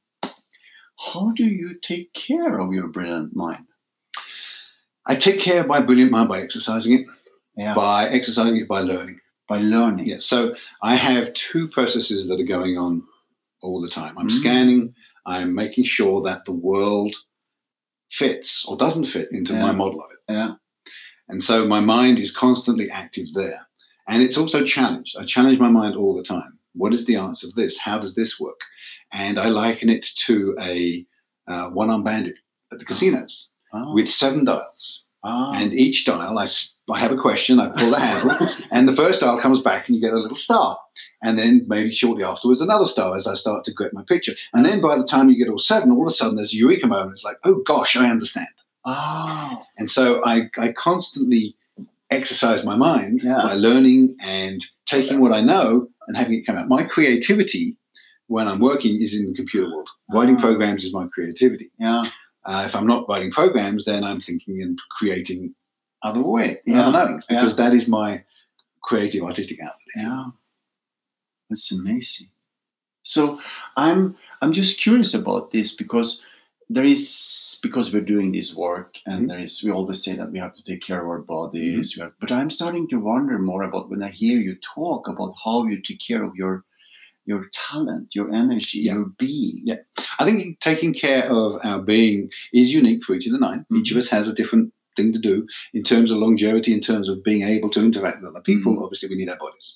How 1.12 1.32
do 1.34 1.44
you 1.44 1.74
take 1.82 2.12
care 2.12 2.58
of 2.60 2.72
your 2.72 2.88
brilliant 2.88 3.34
mind? 3.34 3.66
I 5.06 5.16
take 5.16 5.40
care 5.40 5.60
of 5.60 5.66
my 5.66 5.80
brilliant 5.80 6.10
mind 6.12 6.28
by 6.28 6.40
exercising 6.40 6.92
it, 6.98 7.06
Yeah. 7.56 7.74
by 7.74 8.08
exercising 8.08 8.58
it 8.58 8.68
by 8.68 8.80
learning. 8.80 9.18
By 9.48 9.60
learning. 9.60 10.06
Yeah. 10.06 10.18
So 10.20 10.54
I 10.82 10.94
have 10.94 11.32
two 11.34 11.68
processes 11.68 12.28
that 12.28 12.38
are 12.40 12.44
going 12.56 12.78
on 12.78 13.02
all 13.62 13.80
the 13.80 13.88
time. 13.90 14.16
I'm 14.18 14.28
Mm. 14.28 14.32
scanning, 14.40 14.94
I'm 15.26 15.54
making 15.54 15.84
sure 15.84 16.22
that 16.22 16.44
the 16.44 16.52
world 16.52 17.14
fits 18.10 18.64
or 18.66 18.76
doesn't 18.76 19.06
fit 19.06 19.28
into 19.32 19.52
Yeah. 19.54 19.62
my 19.62 19.72
model 19.72 20.02
of 20.02 20.10
it. 20.12 20.18
Yeah. 20.30 20.54
And 21.28 21.42
so 21.42 21.66
my 21.66 21.80
mind 21.80 22.18
is 22.18 22.34
constantly 22.36 22.90
active 22.90 23.26
there. 23.34 23.60
And 24.08 24.22
it's 24.22 24.36
also 24.36 24.64
challenged. 24.64 25.16
I 25.18 25.24
challenge 25.24 25.58
my 25.58 25.68
mind 25.68 25.94
all 25.96 26.16
the 26.16 26.22
time. 26.24 26.58
What 26.74 26.94
is 26.94 27.06
the 27.06 27.16
answer 27.16 27.46
to 27.48 27.52
this? 27.54 27.78
How 27.78 27.98
does 27.98 28.14
this 28.14 28.40
work? 28.40 28.60
And 29.12 29.38
I 29.38 29.48
liken 29.48 29.88
it 29.88 30.06
to 30.26 30.56
a 30.60 31.06
uh, 31.48 31.70
one 31.70 31.90
arm 31.90 32.02
bandit 32.04 32.36
at 32.72 32.78
the 32.78 32.84
casinos 32.84 33.50
Oh. 33.72 33.94
with 33.94 34.08
seven 34.08 34.44
dials. 34.44 35.04
Ah. 35.22 35.52
And 35.54 35.72
each 35.74 36.04
dial, 36.04 36.38
I, 36.38 36.48
I 36.90 36.98
have 36.98 37.12
a 37.12 37.16
question, 37.16 37.60
I 37.60 37.68
pull 37.68 37.90
the 37.90 38.00
handle, 38.00 38.48
and 38.72 38.88
the 38.88 38.96
first 38.96 39.20
dial 39.20 39.38
comes 39.38 39.60
back 39.60 39.86
and 39.86 39.94
you 39.94 40.02
get 40.02 40.14
a 40.14 40.18
little 40.18 40.36
star. 40.38 40.78
And 41.22 41.38
then 41.38 41.66
maybe 41.68 41.92
shortly 41.92 42.24
afterwards, 42.24 42.60
another 42.62 42.86
star 42.86 43.14
as 43.16 43.26
I 43.28 43.34
start 43.34 43.64
to 43.66 43.74
get 43.74 43.92
my 43.94 44.02
picture. 44.08 44.32
And 44.54 44.64
then 44.64 44.80
by 44.80 44.96
the 44.96 45.04
time 45.04 45.28
you 45.28 45.36
get 45.38 45.50
all 45.50 45.58
seven, 45.58 45.92
all 45.92 46.02
of 46.02 46.08
a 46.08 46.10
sudden 46.10 46.36
there's 46.36 46.52
a 46.54 46.56
eureka 46.56 46.86
moment. 46.88 47.12
It's 47.12 47.24
like, 47.24 47.36
oh 47.44 47.62
gosh, 47.64 47.96
I 47.96 48.10
understand. 48.10 48.48
Oh. 48.84 49.62
And 49.78 49.88
so 49.90 50.22
I, 50.24 50.50
I 50.58 50.72
constantly 50.72 51.56
exercise 52.10 52.64
my 52.64 52.76
mind 52.76 53.22
Yeah. 53.22 53.40
by 53.42 53.54
learning 53.54 54.16
and 54.22 54.64
taking 54.86 55.20
what 55.20 55.32
I 55.32 55.40
know 55.42 55.88
and 56.08 56.16
having 56.16 56.34
it 56.38 56.46
come 56.46 56.56
out. 56.56 56.68
My 56.68 56.84
creativity 56.84 57.76
when 58.26 58.46
I'm 58.48 58.60
working 58.60 59.00
is 59.00 59.14
in 59.14 59.26
the 59.28 59.34
computer 59.34 59.66
world. 59.70 59.88
Writing 60.12 60.36
Ah. 60.36 60.40
programs 60.40 60.84
is 60.84 60.92
my 60.92 61.06
creativity. 61.08 61.70
Yeah. 61.78 62.10
Uh, 62.44 62.64
if 62.66 62.74
I'm 62.74 62.86
not 62.86 63.08
writing 63.08 63.30
programs, 63.30 63.84
then 63.84 64.02
I'm 64.02 64.20
thinking 64.20 64.62
and 64.62 64.78
creating 64.98 65.54
other 66.02 66.22
way, 66.22 66.60
Yeah. 66.66 66.88
other 66.88 66.92
knowings, 67.06 67.26
because 67.26 67.56
that 67.56 67.74
is 67.74 67.86
my 67.86 68.24
creative 68.82 69.22
artistic 69.22 69.60
outlet. 69.60 69.76
Yeah. 69.96 70.24
That's 71.48 71.70
amazing. 71.72 72.28
So 73.02 73.40
I'm 73.76 74.16
I'm 74.42 74.52
just 74.52 74.80
curious 74.80 75.14
about 75.14 75.50
this 75.50 75.72
because 75.72 76.22
there 76.72 76.84
is 76.84 77.58
because 77.66 77.92
we're 77.92 78.10
doing 78.14 78.30
this 78.32 78.50
work 78.66 78.92
and 79.10 79.20
Mhm. 79.24 79.28
there 79.28 79.40
is 79.46 79.52
we 79.64 79.70
always 79.78 80.00
say 80.04 80.14
that 80.16 80.30
we 80.32 80.38
have 80.44 80.54
to 80.58 80.62
take 80.68 80.82
care 80.88 81.00
of 81.02 81.08
our 81.12 81.22
bodies. 81.36 81.86
we 81.96 82.00
have- 82.02 82.18
but 82.22 82.30
I'm 82.38 82.50
starting 82.58 82.86
to 82.88 82.96
wonder 83.10 83.36
more 83.50 83.62
about 83.68 83.90
when 83.90 84.02
I 84.08 84.10
hear 84.22 84.38
you 84.46 84.54
talk 84.76 85.02
about 85.12 85.32
how 85.44 85.56
you 85.70 85.76
take 85.82 86.00
care 86.10 86.22
of 86.28 86.34
your 86.42 86.54
your 87.30 87.42
talent, 87.68 88.06
your 88.18 88.28
energy, 88.42 88.78
Yeah. 88.80 88.94
your 88.94 89.06
being. 89.24 89.58
Yeah. 89.70 89.80
I 90.20 90.22
think 90.26 90.58
taking 90.70 90.92
care 91.06 91.24
of 91.40 91.48
our 91.68 91.80
being 91.94 92.18
is 92.60 92.72
unique 92.80 93.02
for 93.04 93.14
each 93.14 93.26
of 93.28 93.32
the 93.36 93.38
9 93.48 93.60
Each 93.78 93.90
of 93.92 93.96
us 94.02 94.08
has 94.16 94.26
a 94.28 94.34
different 94.40 94.66
thing 94.96 95.12
to 95.12 95.18
do 95.30 95.46
in 95.78 95.82
terms 95.92 96.10
of 96.10 96.18
longevity, 96.18 96.72
in 96.72 96.80
terms 96.90 97.08
of 97.08 97.22
being 97.22 97.42
able 97.54 97.70
to 97.70 97.80
interact 97.88 98.18
with 98.20 98.30
other 98.30 98.42
people. 98.50 98.70
Mhm. 98.74 98.82
Obviously, 98.84 99.08
we 99.10 99.16
need 99.20 99.28
our 99.28 99.38
bodies. 99.46 99.68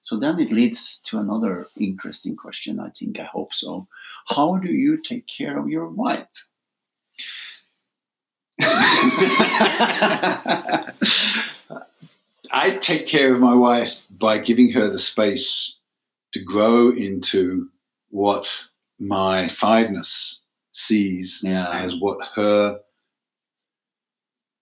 So 0.00 0.18
then 0.18 0.38
it 0.38 0.52
leads 0.52 1.00
to 1.02 1.18
another 1.18 1.66
interesting 1.76 2.36
question, 2.36 2.80
I 2.80 2.90
think, 2.90 3.18
I 3.18 3.24
hope 3.24 3.52
so. 3.52 3.86
How 4.26 4.56
do 4.56 4.68
you 4.68 4.96
take 5.02 5.26
care 5.26 5.58
of 5.58 5.68
your 5.68 5.88
wife? 5.88 6.26
I 12.50 12.78
take 12.80 13.06
care 13.06 13.34
of 13.34 13.40
my 13.40 13.54
wife 13.54 14.02
by 14.10 14.38
giving 14.38 14.70
her 14.72 14.88
the 14.88 14.98
space 14.98 15.78
to 16.32 16.42
grow 16.42 16.90
into 16.90 17.68
what 18.10 18.64
my 18.98 19.48
fiveness 19.48 20.42
sees 20.72 21.40
yeah. 21.42 21.68
as 21.72 21.94
what 21.96 22.18
her 22.34 22.80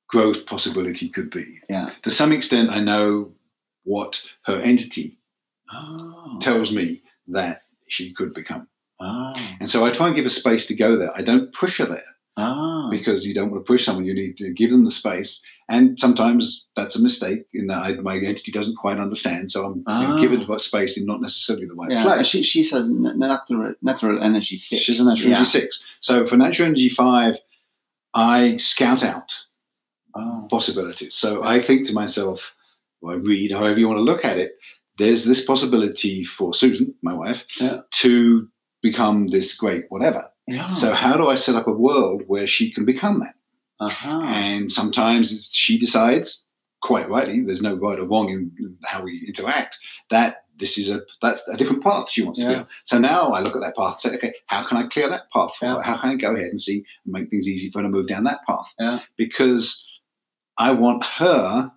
growth 0.09 0.47
possibility 0.47 1.09
could 1.09 1.31
be. 1.31 1.61
Yeah. 1.69 1.91
To 2.03 2.11
some 2.11 2.33
extent, 2.33 2.71
I 2.71 2.81
know 2.81 3.33
what 3.85 4.25
her 4.43 4.61
entity 4.61 5.19
Oh. 5.73 6.39
tells 6.41 6.73
me 6.73 7.03
that 7.29 7.63
she 7.89 8.13
could 8.13 8.33
become. 8.35 8.69
Ah. 9.01 9.31
And 9.61 9.69
so 9.69 9.85
I 9.85 9.91
try 9.91 10.07
and 10.07 10.17
give 10.17 10.25
her 10.25 10.31
space 10.31 10.67
to 10.67 10.75
go 10.75 10.97
there. 10.97 11.13
I 11.17 11.23
don't 11.23 11.53
push 11.53 11.79
her 11.79 11.85
there 11.87 12.03
Ah. 12.37 12.89
because 12.91 13.27
you 13.27 13.35
don't 13.35 13.51
want 13.51 13.65
to 13.65 13.67
push 13.67 13.85
someone. 13.85 14.05
You 14.07 14.15
need 14.15 14.37
to 14.39 14.53
give 14.53 14.71
them 14.71 14.85
the 14.85 14.91
space. 14.91 15.41
And 15.69 15.99
sometimes 15.99 16.67
that's 16.77 16.95
a 16.97 17.03
mistake 17.03 17.47
in 17.53 17.67
that 17.67 17.79
I, 17.79 17.93
my 17.97 18.17
entity 18.19 18.53
doesn't 18.53 18.77
quite 18.77 18.99
understand. 18.99 19.51
So 19.51 19.65
I'm 19.67 19.75
you 19.79 19.83
know, 20.09 20.17
Ah. 20.17 20.21
given 20.21 20.43
what 20.47 20.63
space 20.63 20.97
in 20.97 21.05
not 21.07 21.21
necessarily 21.21 21.67
the 21.67 21.75
right 21.75 21.91
Yeah, 21.91 22.05
place. 22.05 22.27
she, 22.29 22.43
she's 22.45 22.73
a 22.73 22.79
n- 22.79 23.19
natural 23.19 23.75
natural 23.83 24.23
energy 24.23 24.57
six. 24.57 24.83
She's 24.83 25.01
a 25.01 25.05
natural 25.05 25.31
yeah. 25.31 25.37
energy 25.37 25.51
six. 25.51 25.83
So 26.01 26.27
for 26.27 26.37
natural 26.37 26.67
energy 26.69 26.89
five, 26.89 27.39
I 28.15 28.57
scout 28.59 29.03
out 29.03 29.33
Oh. 30.15 30.47
possibilities. 30.49 31.15
So 31.15 31.43
I 31.45 31.61
think 31.61 31.87
to 31.89 31.93
myself, 31.93 32.55
or 33.03 33.13
I 33.13 33.17
read, 33.17 33.51
however 33.53 33.79
you 33.79 33.87
want 33.89 33.99
to 33.99 34.03
look 34.03 34.25
at 34.25 34.39
it, 34.39 34.53
there's 34.99 35.25
this 35.25 35.45
possibility 35.45 36.25
for 36.25 36.55
Susan, 36.55 36.95
my 37.03 37.15
wife, 37.15 37.45
Yeah. 37.61 37.81
to 38.03 38.49
become 38.83 39.29
this 39.29 39.55
great 39.55 39.85
whatever. 39.89 40.25
Yeah. 40.49 40.69
So 40.69 40.93
how 40.95 41.17
do 41.17 41.29
I 41.29 41.35
set 41.35 41.57
up 41.57 41.67
a 41.67 41.73
world 41.73 42.23
where 42.27 42.47
she 42.47 42.73
can 42.73 42.85
become 42.85 43.21
that? 43.21 43.35
uh-huh. 43.79 44.23
And 44.25 44.73
sometimes 44.73 45.33
it's, 45.33 45.55
she 45.55 45.79
decides, 45.79 46.47
quite 46.83 47.09
rightly, 47.11 47.43
there's 47.43 47.61
no 47.63 47.75
right 47.75 47.99
or 47.99 48.09
wrong 48.09 48.31
in 48.31 48.77
how 48.85 49.03
we 49.03 49.23
interact, 49.27 49.77
that 50.11 50.45
this 50.59 50.79
is 50.79 50.89
a 50.89 51.01
that's 51.21 51.43
a 51.49 51.57
different 51.59 51.83
path 51.85 52.09
she 52.09 52.23
wants 52.23 52.39
to 52.39 52.45
Yeah. 52.47 52.55
go. 52.61 52.67
So 52.85 52.99
now 52.99 53.33
I 53.33 53.41
look 53.41 53.55
at 53.55 53.61
that 53.61 53.77
path 53.77 53.95
and 54.05 54.13
say, 54.13 54.17
okay, 54.17 54.35
how 54.47 54.67
can 54.67 54.79
I 54.79 54.87
clear 54.87 55.11
that 55.11 55.25
path 55.35 55.51
for 55.59 55.67
Yeah. 55.67 55.83
How 55.83 55.99
can 55.99 56.11
I 56.11 56.15
go 56.17 56.35
ahead 56.35 56.47
and 56.49 56.61
see 56.61 56.85
and 57.05 57.13
make 57.13 57.29
things 57.29 57.47
easy 57.47 57.71
for 57.71 57.81
her 57.81 57.83
to 57.83 57.91
move 57.91 58.07
down 58.09 58.25
that 58.25 58.41
path? 58.49 58.73
Yeah. 58.79 59.01
Because 59.19 59.85
I 60.57 60.71
want 60.73 61.05
her 61.05 61.71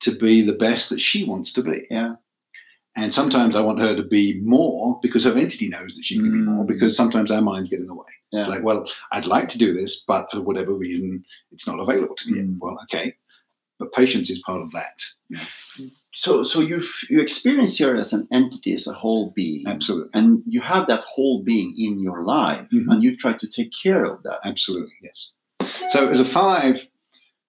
to 0.00 0.10
be 0.18 0.42
the 0.42 0.52
best 0.52 0.90
that 0.90 1.00
she 1.00 1.24
wants 1.24 1.52
to 1.54 1.62
be. 1.62 1.86
Yeah. 1.90 2.16
And 2.98 3.12
sometimes 3.12 3.54
I 3.54 3.60
want 3.60 3.78
her 3.80 3.94
to 3.94 4.02
be 4.02 4.40
more 4.42 4.98
because 5.02 5.24
her 5.24 5.36
entity 5.36 5.68
knows 5.68 5.94
that 5.96 6.04
she 6.04 6.16
can 6.16 6.30
be 6.32 6.38
more 6.38 6.64
Mm. 6.64 6.68
because 6.68 6.96
sometimes 6.96 7.30
our 7.30 7.42
minds 7.42 7.68
get 7.68 7.80
in 7.80 7.86
the 7.86 7.94
way. 7.94 8.06
Yeah. 8.32 8.40
It's 8.40 8.48
like, 8.48 8.64
well, 8.64 8.88
I'd 9.12 9.26
like 9.26 9.48
to 9.48 9.58
do 9.58 9.74
this, 9.74 10.02
but 10.06 10.30
for 10.30 10.40
whatever 10.40 10.72
reason, 10.72 11.22
it's 11.52 11.66
not 11.66 11.78
available 11.78 12.16
to 12.16 12.30
me. 12.32 12.40
Mm. 12.40 12.58
Well, 12.58 12.78
okay. 12.84 13.14
But 13.78 13.92
patience 13.92 14.30
is 14.30 14.40
part 14.46 14.62
of 14.62 14.72
that. 14.72 14.96
So, 16.14 16.42
so 16.44 16.60
you 16.60 16.82
you 17.10 17.20
experience 17.20 17.76
here 17.76 17.94
as 17.94 18.14
an 18.14 18.26
entity, 18.32 18.72
as 18.72 18.86
a 18.86 18.94
whole 18.94 19.32
being, 19.36 19.66
Absolutely. 19.66 20.08
and 20.14 20.42
you 20.46 20.62
have 20.62 20.86
that 20.86 21.04
whole 21.04 21.42
being 21.42 21.74
in 21.76 22.00
your 22.00 22.22
life, 22.24 22.66
Mhm. 22.72 22.86
and 22.90 23.02
you 23.02 23.14
try 23.18 23.34
to 23.34 23.46
take 23.46 23.70
care 23.84 24.04
of 24.06 24.22
that. 24.22 24.38
Absolutely, 24.42 24.94
yes. 25.02 25.32
So 25.90 26.08
as 26.08 26.18
a 26.18 26.24
five, 26.24 26.88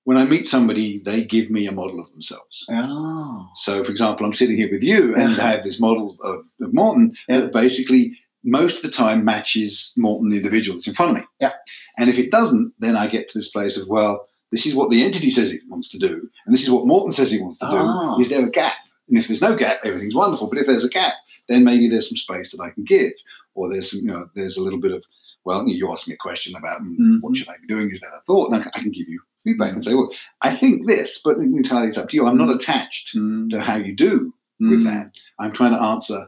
when 0.07 0.15
I 0.17 0.23
meet 0.23 0.47
somebody, 0.47 0.99
they 0.99 1.19
give 1.25 1.49
me 1.49 1.67
a 1.67 1.71
model 1.73 1.99
of 1.99 2.09
themselves. 2.11 2.65
Oh, 2.71 3.49
So, 3.55 3.83
for 3.83 3.91
example, 3.91 4.25
I'm 4.25 4.33
sitting 4.33 4.55
here 4.55 4.69
with 4.71 4.81
you 4.83 5.13
and 5.15 5.37
I 5.39 5.51
have 5.51 5.63
this 5.65 5.81
model 5.81 6.17
of, 6.23 6.45
of 6.61 6.73
Morton 6.73 7.13
Yeah. 7.27 7.41
that 7.41 7.51
basically 7.53 8.17
most 8.43 8.77
of 8.77 8.83
the 8.83 8.97
time 9.03 9.25
matches 9.25 9.93
Morton, 9.97 10.29
the 10.29 10.37
individual 10.37 10.77
that's 10.77 10.87
in 10.87 10.93
front 10.93 11.11
of 11.11 11.17
me. 11.17 11.23
Yeah. 11.41 11.51
And 11.97 12.09
if 12.09 12.17
it 12.17 12.31
doesn't, 12.31 12.71
then 12.79 12.95
I 12.95 13.07
get 13.07 13.27
to 13.29 13.37
this 13.37 13.49
place 13.49 13.75
of, 13.77 13.89
well, 13.89 14.27
this 14.53 14.65
is 14.65 14.73
what 14.75 14.89
the 14.89 15.03
entity 15.03 15.29
says 15.29 15.51
it 15.51 15.61
wants 15.67 15.89
to 15.89 15.99
do, 15.99 16.13
and 16.45 16.55
this 16.55 16.63
is 16.63 16.71
what 16.71 16.87
Morton 16.87 17.11
says 17.11 17.29
he 17.31 17.41
wants 17.41 17.59
to 17.59 17.65
Ah. 17.67 18.15
do. 18.15 18.21
Is 18.21 18.29
there 18.29 18.45
a 18.45 18.49
gap? 18.49 18.75
And 19.09 19.17
if 19.17 19.27
there's 19.27 19.41
no 19.41 19.57
gap, 19.57 19.79
everything's 19.83 20.15
wonderful. 20.15 20.47
But 20.47 20.59
if 20.59 20.67
there's 20.67 20.85
a 20.85 20.89
gap, 20.89 21.15
then 21.49 21.65
maybe 21.65 21.89
there's 21.89 22.07
some 22.07 22.15
space 22.15 22.51
that 22.51 22.61
I 22.63 22.69
can 22.69 22.85
give, 22.85 23.11
or 23.55 23.67
there's 23.69 23.91
some, 23.91 24.01
you 24.05 24.11
know, 24.13 24.27
there's 24.35 24.55
a 24.55 24.63
little 24.63 24.79
bit 24.79 24.93
of, 24.93 25.03
well, 25.43 25.67
you 25.67 25.91
asked 25.91 26.07
me 26.07 26.13
a 26.13 26.17
question 26.27 26.55
about 26.55 26.79
mm, 26.81 26.95
Mhm. 26.97 27.17
what 27.21 27.35
should 27.35 27.49
I 27.49 27.55
be 27.61 27.67
doing? 27.67 27.91
Is 27.91 27.99
that 27.99 28.15
a 28.17 28.21
thought? 28.25 28.53
And 28.53 28.63
I 28.73 28.79
can 28.79 28.91
give 28.91 29.09
you 29.09 29.19
feedback 29.47 29.73
and 29.73 29.83
say, 29.83 29.93
well, 29.93 30.11
I 30.41 30.55
think 30.57 30.87
this, 30.87 31.19
but 31.23 31.37
entirely 31.37 31.87
it's 31.89 31.97
up 31.97 32.09
to 32.09 32.17
you. 32.17 32.27
I'm 32.27 32.37
not 32.37 32.53
attached 32.55 33.15
Mm. 33.15 33.49
to 33.51 33.61
how 33.61 33.77
you 33.77 33.95
do 33.95 34.33
with 34.59 34.81
Mm. 34.81 34.85
that. 34.85 35.11
I'm 35.39 35.53
trying 35.53 35.73
to 35.77 35.81
answer 35.81 36.27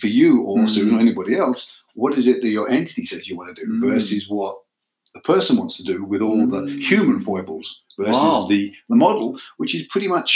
for 0.00 0.06
you 0.06 0.40
or 0.42 0.58
Mm. 0.58 0.70
Susan 0.70 0.96
or 0.96 1.00
anybody 1.00 1.34
else. 1.36 1.60
What 1.94 2.16
is 2.18 2.26
it 2.26 2.40
that 2.42 2.48
your 2.58 2.68
entity 2.70 3.04
says 3.04 3.28
you 3.28 3.36
want 3.36 3.54
to 3.54 3.64
do 3.64 3.70
Mm. 3.70 3.80
versus 3.90 4.28
what 4.28 4.54
the 5.14 5.20
person 5.32 5.56
wants 5.58 5.76
to 5.76 5.82
do 5.92 6.02
with 6.04 6.22
all 6.22 6.46
the 6.46 6.62
Mm. 6.62 6.82
human 6.90 7.20
foibles 7.20 7.82
versus 7.98 8.14
Wow. 8.14 8.46
the, 8.48 8.72
the 8.88 8.96
model, 8.96 9.38
which 9.58 9.74
is 9.74 9.82
pretty 9.92 10.08
much 10.08 10.32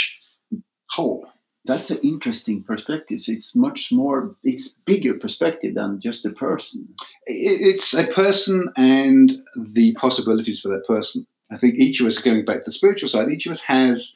whole. 0.91 1.25
That's 1.65 1.89
an 1.91 1.97
interesting 2.13 2.63
perspective. 2.63 3.19
So 3.21 3.31
it's 3.33 3.53
much 3.55 3.91
more, 3.91 4.37
it's 4.43 4.69
bigger 4.85 5.15
perspective 5.15 5.73
than 5.75 5.99
just 5.99 6.25
a 6.25 6.29
person. 6.29 6.87
It's 7.25 7.93
a 7.93 8.07
person 8.21 8.69
and 8.77 9.25
the 9.57 9.93
possibilities 9.95 10.59
for 10.61 10.69
that 10.69 10.85
person. 10.87 11.25
I 11.51 11.57
think 11.57 11.75
each 11.75 12.01
of 12.01 12.07
us, 12.07 12.19
going 12.19 12.45
back 12.45 12.57
to 12.59 12.65
the 12.65 12.71
spiritual 12.71 13.09
side, 13.09 13.29
each 13.29 13.45
of 13.45 13.51
us 13.51 13.61
has 13.61 14.15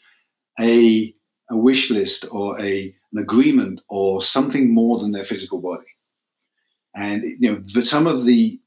a, 0.60 1.14
a 1.50 1.58
wish 1.58 1.90
list 1.90 2.26
or 2.32 2.60
a, 2.60 2.94
an 3.14 3.22
agreement 3.22 3.82
or 3.90 4.22
something 4.22 4.74
more 4.74 5.00
than 5.00 5.12
their 5.12 5.24
physical 5.26 5.60
body. 5.60 5.86
And 6.96 7.24
you 7.40 7.52
know, 7.52 7.64
but 7.74 7.86
some 7.86 8.06
of 8.06 8.26
the 8.26 8.60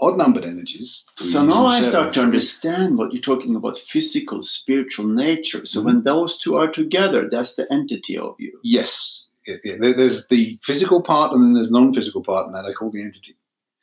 odd 0.00 0.16
numbered 0.16 0.44
energies. 0.44 1.04
So 1.20 1.44
now 1.44 1.66
I 1.66 1.82
start 1.82 2.14
to 2.14 2.22
understand 2.22 2.96
what 2.96 3.12
you're 3.12 3.20
talking 3.20 3.56
about 3.56 3.76
physical, 3.76 4.40
spiritual 4.42 5.06
nature. 5.06 5.66
So 5.66 5.80
Mhm. 5.80 5.84
when 5.84 6.02
those 6.04 6.38
two 6.38 6.56
are 6.56 6.70
together, 6.70 7.28
that's 7.30 7.56
the 7.56 7.70
entity 7.72 8.16
of 8.16 8.36
you. 8.38 8.58
Yes. 8.62 9.30
There's 9.46 10.26
the 10.28 10.58
physical 10.62 11.02
part 11.02 11.32
and 11.32 11.42
then 11.42 11.54
there's 11.54 11.70
non-physical 11.70 12.22
part, 12.22 12.46
and 12.46 12.54
that 12.54 12.66
I 12.66 12.72
call 12.72 12.90
the 12.90 13.02
entity. 13.02 13.34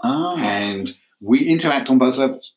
Ah, 0.02 0.36
and 0.38 0.96
we 1.22 1.44
interact 1.48 1.90
on 1.90 1.98
both 1.98 2.18
levels. 2.18 2.56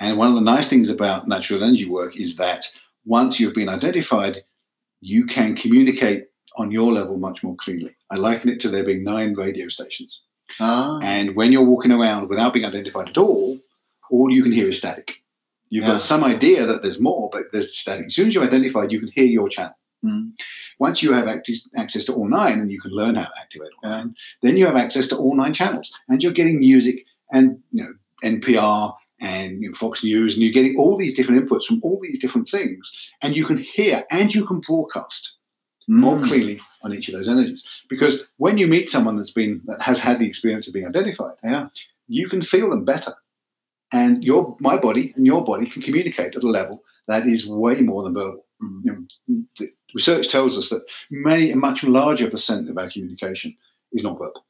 And 0.00 0.18
one 0.18 0.28
of 0.28 0.34
the 0.34 0.40
nice 0.40 0.68
things 0.68 0.90
about 0.90 1.26
natural 1.28 1.62
energy 1.64 1.88
work 1.88 2.18
is 2.20 2.36
that 2.36 2.66
once 3.04 3.38
you've 3.40 3.54
been 3.54 3.68
identified, 3.68 4.40
you 5.00 5.24
can 5.26 5.56
communicate 5.56 6.26
on 6.56 6.70
your 6.70 6.92
level 6.92 7.16
much 7.18 7.42
more 7.42 7.56
clearly. 7.56 7.94
I 8.10 8.16
liken 8.16 8.50
it 8.50 8.60
to 8.60 8.68
there 8.68 8.84
being 8.84 9.04
nine 9.04 9.34
radio 9.34 9.68
stations. 9.68 10.22
ah, 10.60 10.98
And 11.02 11.34
when 11.34 11.50
you're 11.52 11.64
walking 11.64 11.92
around 11.92 12.28
without 12.28 12.52
being 12.52 12.64
identified 12.64 13.08
at 13.08 13.18
all, 13.18 13.58
all 14.10 14.30
you 14.30 14.42
can 14.42 14.52
hear 14.52 14.68
is 14.68 14.78
static. 14.78 15.22
You've 15.70 15.82
Yeah. 15.84 15.92
got 15.94 16.02
some 16.02 16.22
idea 16.22 16.64
that 16.66 16.82
there's 16.82 17.00
more, 17.00 17.28
but 17.32 17.44
there's 17.52 17.76
static. 17.76 18.06
As 18.06 18.14
soon 18.14 18.28
as 18.28 18.34
you're 18.34 18.44
identified, 18.44 18.92
you 18.92 19.00
can 19.00 19.10
hear 19.12 19.24
your 19.24 19.48
channel. 19.48 19.74
Mm. 20.04 20.32
Once 20.78 21.02
you 21.02 21.12
have 21.12 21.26
active, 21.26 21.56
access 21.76 22.04
to 22.04 22.12
all 22.14 22.28
nine 22.28 22.60
and 22.60 22.70
you 22.70 22.80
can 22.80 22.92
learn 22.92 23.16
how 23.16 23.24
to 23.24 23.40
activate 23.40 23.70
all 23.82 23.90
Yeah. 23.90 23.96
nine, 23.96 24.14
then 24.42 24.56
you 24.56 24.66
have 24.66 24.76
access 24.76 25.08
to 25.08 25.16
all 25.16 25.34
nine 25.34 25.52
channels 25.52 25.92
and 26.08 26.22
you're 26.22 26.32
getting 26.40 26.58
music 26.60 27.04
and 27.32 27.58
you 27.72 27.82
know 27.82 27.94
NPR 28.22 28.94
and 29.30 29.50
you 29.62 29.68
know, 29.70 29.74
Fox 29.82 29.94
News 30.10 30.30
and 30.34 30.42
you're 30.42 30.58
getting 30.58 30.76
all 30.80 30.96
these 30.96 31.14
different 31.16 31.38
inputs 31.40 31.64
from 31.66 31.80
all 31.84 31.98
these 32.02 32.20
different 32.24 32.48
things 32.56 32.84
and 33.22 33.30
you 33.38 33.44
can 33.50 33.58
hear 33.76 33.96
and 34.16 34.26
you 34.36 34.42
can 34.48 34.58
broadcast 34.68 35.22
more 35.88 36.16
Mm. 36.18 36.26
clearly 36.28 36.58
on 36.84 36.92
each 36.94 37.08
of 37.08 37.14
those 37.14 37.28
energies 37.34 37.62
because 37.92 38.14
when 38.44 38.58
you 38.60 38.66
meet 38.74 38.90
someone 38.94 39.16
that's 39.16 39.36
been 39.40 39.54
that 39.68 39.80
has 39.88 39.98
had 40.06 40.16
the 40.18 40.28
experience 40.32 40.66
of 40.66 40.74
being 40.74 40.88
identified 40.92 41.36
Yeah. 41.52 41.66
you 42.18 42.26
can 42.32 42.42
feel 42.52 42.68
them 42.70 42.84
better 42.94 43.14
and 44.00 44.12
your 44.28 44.42
my 44.68 44.76
body 44.86 45.04
and 45.16 45.24
your 45.32 45.42
body 45.50 45.66
can 45.72 45.82
communicate 45.86 46.34
at 46.36 46.42
a 46.48 46.54
level 46.60 46.76
that 47.10 47.22
is 47.34 47.46
way 47.64 47.76
more 47.90 48.02
than 48.04 48.14
verbal 48.20 48.42
Mm. 48.62 48.80
you 48.86 48.90
know, 48.92 49.42
the 49.58 49.66
research 49.94 50.26
tells 50.34 50.52
us 50.60 50.66
that 50.70 50.82
many 51.10 51.46
a 51.50 51.56
much 51.68 51.78
larger 51.98 52.28
percent 52.34 52.64
of 52.70 52.78
our 52.80 52.88
communication 52.94 53.50
is 53.96 54.02
not 54.06 54.18
verbal. 54.22 54.44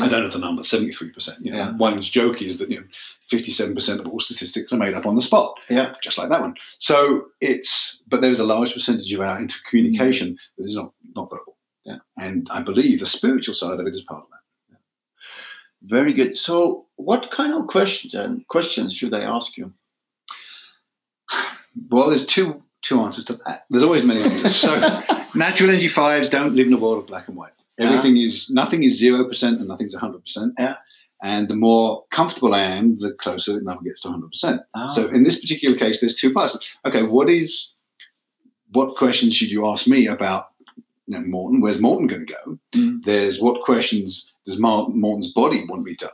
I 0.00 0.08
don't 0.08 0.22
know 0.22 0.28
the 0.28 0.38
number, 0.38 0.62
seventy-three 0.62 1.10
percent. 1.10 1.44
You 1.44 1.52
know, 1.52 1.58
Yeah. 1.58 1.76
one's 1.76 2.10
joke 2.10 2.40
is 2.40 2.58
that 2.58 2.70
you 2.70 2.80
know, 2.80 2.86
fifty-seven 3.28 3.74
percent 3.74 4.00
of 4.00 4.08
all 4.08 4.20
statistics 4.20 4.72
are 4.72 4.78
made 4.78 4.94
up 4.94 5.04
on 5.06 5.14
the 5.16 5.20
spot. 5.20 5.54
Yeah. 5.68 5.94
just 6.02 6.16
like 6.18 6.30
that 6.30 6.40
one. 6.40 6.54
So 6.78 7.26
it's, 7.40 8.02
but 8.08 8.20
there 8.22 8.30
is 8.30 8.40
a 8.40 8.44
large 8.44 8.72
percentage 8.72 9.12
of 9.12 9.20
our 9.20 9.38
intercommunication 9.38 10.36
that 10.56 10.64
is 10.64 10.76
not 10.76 10.92
not 11.14 11.28
verbal. 11.30 11.56
Yeah. 11.84 11.98
and 12.18 12.46
I 12.50 12.62
believe 12.62 13.00
the 13.00 13.06
spiritual 13.06 13.54
side 13.54 13.80
of 13.80 13.86
it 13.86 13.94
is 13.94 14.02
part 14.02 14.22
of 14.22 14.28
that. 14.30 14.38
Very 15.82 16.12
good. 16.12 16.36
So, 16.36 16.86
what 16.94 17.30
kind 17.32 17.52
of 17.54 17.66
question, 17.66 18.44
questions 18.48 18.94
should 18.94 19.12
I 19.12 19.22
ask 19.22 19.56
you? 19.56 19.72
Well, 21.90 22.08
there's 22.10 22.26
two 22.26 22.62
two 22.82 23.00
answers 23.00 23.24
to 23.26 23.34
that. 23.46 23.64
There's 23.70 23.82
always 23.82 24.04
many 24.04 24.22
answers. 24.22 24.54
So 24.56 24.78
natural 25.34 25.70
energy 25.70 25.88
fives 25.88 26.28
don't 26.28 26.54
live 26.54 26.66
in 26.66 26.72
a 26.72 26.76
world 26.76 26.98
of 26.98 27.06
black 27.06 27.28
and 27.28 27.36
white. 27.36 27.52
Everything 27.78 28.16
is 28.18 28.50
nothing 28.50 28.82
is 28.84 28.98
zero 28.98 29.24
percent 29.26 29.58
and 29.58 29.68
nothing's 29.68 29.94
hundred 29.94 30.20
percent. 30.20 30.52
Yeah. 30.58 30.76
And 31.24 31.48
the 31.48 31.54
more 31.54 32.04
comfortable 32.10 32.52
I 32.54 32.62
am, 32.62 32.98
the 32.98 33.12
closer 33.14 33.56
it 33.56 33.64
number 33.64 33.82
gets 33.84 34.00
to 34.02 34.08
hundred 34.10 34.28
percent. 34.30 34.60
Ah, 34.74 34.88
So 34.88 35.08
in 35.08 35.22
this 35.22 35.40
particular 35.40 35.76
case, 35.76 36.00
there's 36.00 36.16
two 36.16 36.32
parts. 36.32 36.58
Okay, 36.84 37.02
what 37.04 37.30
is 37.30 37.74
what 38.72 38.96
questions 38.96 39.34
should 39.34 39.50
you 39.50 39.66
ask 39.66 39.86
me 39.86 40.06
about 40.06 40.46
you 41.06 41.18
know, 41.18 41.24
Morton? 41.26 41.60
Where's 41.60 41.80
Morton 41.80 42.06
going 42.06 42.26
to 42.26 42.32
go? 42.34 42.58
Mm. 42.74 43.04
There's 43.04 43.40
what 43.40 43.60
questions 43.62 44.32
does 44.46 44.58
Mar- 44.58 44.88
Morton's 44.88 45.32
body 45.32 45.64
want 45.68 45.82
me 45.84 45.94
to 45.96 46.10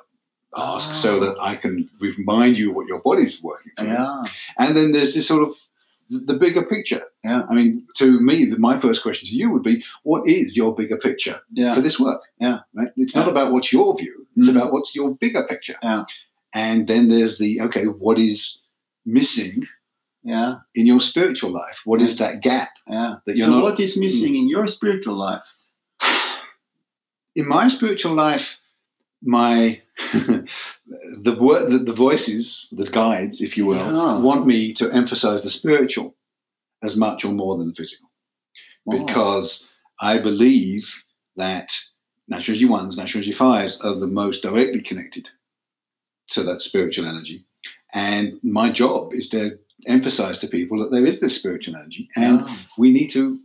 ask 0.56 0.94
so 0.94 1.16
Ah. 1.16 1.20
that 1.20 1.36
I 1.40 1.56
can 1.56 1.88
remind 2.00 2.58
you 2.58 2.72
what 2.72 2.86
your 2.88 3.00
body's 3.00 3.42
working 3.42 3.72
through. 3.78 3.88
yeah. 3.88 4.22
And 4.58 4.76
then 4.76 4.92
there's 4.92 5.14
this 5.14 5.26
sort 5.28 5.42
of 5.42 5.54
the 6.10 6.34
bigger 6.34 6.64
picture. 6.64 7.02
Yeah. 7.24 7.42
I 7.50 7.54
mean, 7.54 7.86
to 7.96 8.18
me, 8.20 8.44
the, 8.46 8.58
my 8.58 8.76
first 8.78 9.02
question 9.02 9.28
to 9.28 9.34
you 9.34 9.50
would 9.50 9.62
be, 9.62 9.84
what 10.04 10.26
is 10.28 10.56
your 10.56 10.74
bigger 10.74 10.96
picture 10.96 11.40
Yeah. 11.52 11.74
for 11.74 11.80
this 11.82 12.00
work? 12.00 12.22
Yeah. 12.40 12.60
Right? 12.74 12.88
It's 12.96 13.14
Yeah. 13.14 13.20
not 13.22 13.28
about 13.30 13.52
what's 13.52 13.72
your 13.72 13.96
view. 13.96 14.26
It's 14.36 14.48
Mm. 14.48 14.56
about 14.56 14.72
what's 14.72 14.94
your 14.94 15.14
bigger 15.14 15.44
picture. 15.46 15.76
Yeah. 15.82 16.04
And 16.54 16.88
then 16.88 17.08
there's 17.10 17.36
the, 17.38 17.60
okay, 17.62 17.84
what 17.84 18.18
is 18.18 18.62
missing 19.04 19.66
Yeah. 20.24 20.60
in 20.74 20.86
your 20.86 21.00
spiritual 21.00 21.50
life? 21.50 21.80
What 21.84 22.00
is 22.00 22.16
that 22.18 22.40
gap 22.40 22.70
Yeah. 22.88 23.16
that 23.26 23.36
So, 23.36 23.50
not? 23.50 23.62
what 23.62 23.80
is 23.80 23.98
missing 23.98 24.34
in 24.34 24.48
your 24.48 24.66
spiritual 24.66 25.14
life? 25.14 25.44
in 27.36 27.46
my 27.46 27.68
spiritual 27.68 28.14
life, 28.14 28.56
my 29.22 29.82
the 31.22 31.32
the, 31.70 31.78
the 31.78 31.92
voices, 31.92 32.68
the 32.72 32.88
guides, 32.90 33.40
if 33.40 33.56
you 33.56 33.66
will, 33.66 33.76
Yeah. 33.76 34.18
want 34.18 34.46
me 34.46 34.72
to 34.74 34.90
emphasize 34.92 35.42
the 35.42 35.50
spiritual 35.50 36.14
as 36.82 36.96
much 36.96 37.24
or 37.24 37.32
more 37.32 37.56
than 37.58 37.68
the 37.68 37.74
physical. 37.74 38.08
Oh. 38.90 39.04
because 39.04 39.68
I 40.00 40.18
believe 40.18 41.04
that 41.36 41.78
natural 42.26 42.54
energy 42.54 42.64
ones, 42.66 42.96
natural 42.96 43.18
energy 43.22 43.32
fives 43.32 43.78
are 43.80 43.94
the 43.94 44.06
most 44.06 44.42
directly 44.42 44.80
connected 44.80 45.28
to 46.30 46.42
that 46.44 46.62
spiritual 46.62 47.06
energy. 47.06 47.44
And 47.92 48.38
my 48.42 48.70
job 48.72 49.12
is 49.12 49.28
to 49.30 49.58
emphasize 49.86 50.38
to 50.38 50.46
people 50.48 50.78
that 50.82 50.90
there 50.90 51.04
is 51.06 51.20
this 51.20 51.36
spiritual 51.36 51.76
energy, 51.76 52.08
and 52.16 52.46
we 52.78 52.90
need 52.92 53.08
to, 53.10 53.40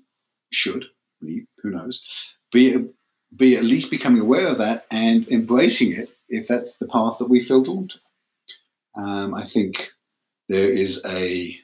should, 0.51 0.85
we, 1.21 1.45
who 1.61 1.71
knows, 1.71 2.03
be 2.51 2.87
be 3.35 3.57
at 3.57 3.63
least 3.63 3.89
becoming 3.89 4.21
aware 4.21 4.47
of 4.47 4.59
that 4.59 4.85
and 4.91 5.27
embracing 5.31 5.91
it 5.91 6.12
if 6.33 6.47
that's 6.47 6.77
the 6.77 6.87
path 6.87 7.17
that 7.19 7.29
we 7.29 7.39
feel 7.47 7.63
drawn 7.63 7.87
to. 7.87 7.99
Um, 8.95 9.33
I 9.33 9.43
think 9.43 9.91
there 10.49 10.69
is 10.69 11.01
a 11.05 11.59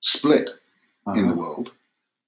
split 0.00 0.50
in 1.14 1.26
the 1.26 1.32
Uh-huh. 1.32 1.40
world 1.42 1.72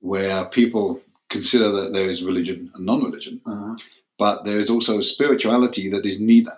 where 0.00 0.44
people 0.46 1.00
consider 1.30 1.70
that 1.70 1.92
there 1.92 2.08
is 2.08 2.22
religion 2.30 2.70
and 2.74 2.84
non-religion, 2.86 3.40
Uh-huh. 3.44 3.76
but 4.18 4.44
there 4.44 4.60
is 4.60 4.70
also 4.70 4.98
a 4.98 5.02
spirituality 5.14 5.88
that 5.90 6.06
is 6.06 6.20
neither. 6.20 6.56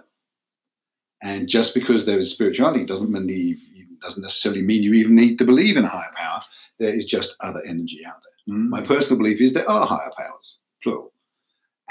And 1.22 1.48
just 1.48 1.74
because 1.74 2.06
there 2.06 2.18
is 2.18 2.30
spirituality 2.30 2.84
doesn't 2.84 3.10
mean 3.10 3.60
doesn't 4.02 4.22
necessarily 4.22 4.62
mean 4.62 4.82
you 4.82 4.94
even 4.94 5.14
need 5.14 5.36
to 5.38 5.44
believe 5.44 5.76
in 5.76 5.84
a 5.84 5.88
higher 5.98 6.14
power. 6.16 6.40
There 6.78 6.94
is 6.98 7.04
just 7.04 7.36
other 7.40 7.62
energy 7.66 8.00
out 8.06 8.20
there. 8.24 8.54
Mm. 8.56 8.70
My 8.70 8.82
personal 8.86 9.18
belief 9.18 9.42
is 9.42 9.52
there 9.52 9.68
are 9.68 9.86
higher 9.86 10.10
powers, 10.16 10.58
plural, 10.82 11.12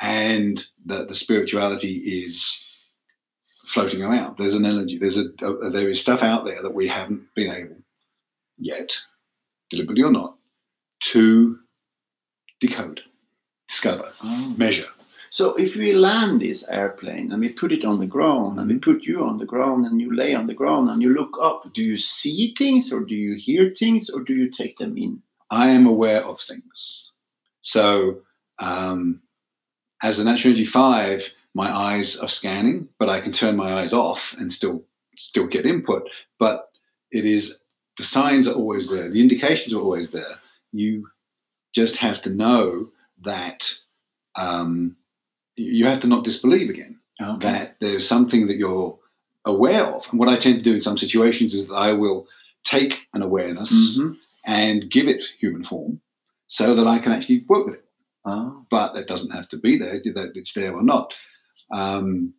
and 0.02 0.66
that 0.86 1.08
the 1.08 1.16
spirituality 1.16 1.94
is 1.96 2.66
floating 3.66 4.02
around. 4.02 4.38
There's 4.38 4.56
an 4.56 4.66
energy. 4.66 4.98
There's 4.98 5.18
a, 5.18 5.30
a 5.46 5.70
there 5.70 5.90
is 5.90 6.02
stuff 6.02 6.24
out 6.24 6.46
there 6.46 6.62
that 6.62 6.74
we 6.74 6.88
haven't 6.88 7.24
been 7.36 7.52
able 7.52 7.78
yet, 8.58 8.98
deliberately 9.70 10.04
or 10.04 10.12
not, 10.12 10.38
to 11.02 11.60
decode, 12.60 13.02
discover, 13.68 14.12
Oh. 14.22 14.54
measure. 14.58 14.88
So 15.32 15.54
if 15.56 15.76
we 15.76 15.94
land 15.94 16.42
this 16.42 16.68
airplane 16.70 17.32
and 17.32 17.40
we 17.40 17.50
put 17.50 17.72
it 17.72 17.86
on 17.86 18.00
the 18.00 18.08
ground 18.08 18.60
and 18.60 18.68
we 18.68 18.80
put 18.80 19.04
you 19.04 19.24
on 19.24 19.38
the 19.38 19.46
ground 19.46 19.86
and 19.86 20.02
you 20.02 20.16
lay 20.16 20.34
on 20.34 20.48
the 20.48 20.56
ground 20.56 20.90
and 20.90 21.04
you 21.04 21.14
look 21.14 21.38
up, 21.40 21.72
do 21.76 21.84
you 21.84 21.98
see 21.98 22.56
things 22.58 22.92
or 22.92 23.02
do 23.02 23.14
you 23.14 23.36
hear 23.36 23.72
things 23.78 24.10
or 24.10 24.24
do 24.24 24.34
you 24.34 24.50
take 24.50 24.78
them 24.78 24.98
in? 24.98 25.22
I 25.52 25.70
am 25.70 25.86
aware 25.86 26.24
of 26.26 26.42
things. 26.42 27.12
So, 27.62 28.22
um, 28.58 29.22
as 30.02 30.20
an 30.20 30.26
Natural 30.26 30.52
Energy 30.54 30.66
Five, 30.66 31.30
my 31.54 31.70
eyes 31.76 32.18
are 32.18 32.30
scanning, 32.30 32.88
but 33.00 33.10
I 33.10 33.20
can 33.22 33.32
turn 33.32 33.56
my 33.56 33.74
eyes 33.80 33.94
off 33.94 34.36
and 34.38 34.52
still 34.52 34.84
still 35.18 35.48
get 35.48 35.66
input. 35.66 36.10
But 36.38 36.72
it 37.12 37.26
is 37.26 37.60
the 37.98 38.04
signs 38.04 38.48
are 38.48 38.54
always 38.54 38.90
there, 38.90 39.10
the 39.10 39.22
indications 39.22 39.74
are 39.74 39.82
always 39.82 40.12
there. 40.12 40.40
You 40.72 41.10
just 41.74 41.98
have 41.98 42.22
to 42.24 42.30
know 42.30 42.90
that 43.24 43.74
um, 44.36 44.96
you 45.56 45.86
have 45.86 46.00
to 46.02 46.08
not 46.08 46.24
disbelieve 46.24 46.70
again 46.70 47.00
that 47.42 47.76
there's 47.82 48.08
something 48.08 48.48
that 48.48 48.56
you're 48.56 48.98
aware 49.44 49.86
of. 49.86 50.08
And 50.10 50.20
what 50.20 50.30
I 50.30 50.38
tend 50.38 50.56
to 50.56 50.62
do 50.62 50.74
in 50.76 50.82
some 50.82 50.98
situations 50.98 51.54
is 51.54 51.68
that 51.68 51.74
I 51.74 51.92
will 51.92 52.28
take 52.64 53.02
an 53.14 53.22
awareness 53.22 53.98
Mhm. 53.98 54.18
and 54.46 54.90
give 54.90 55.08
it 55.10 55.24
human 55.38 55.66
form 55.66 56.00
so 56.48 56.76
that 56.76 56.88
I 56.88 57.00
can 57.00 57.12
actually 57.12 57.44
work 57.50 57.66
with 57.66 57.76
it. 57.76 57.86
Oh. 58.26 58.66
But 58.70 58.94
that 58.94 59.08
doesn't 59.08 59.32
have 59.32 59.48
to 59.50 59.58
be 59.58 59.78
there, 59.78 60.00
that 60.14 60.32
it's 60.36 60.54
there 60.54 60.74
or 60.74 60.84
not. 60.84 61.12
Um, 61.72 62.34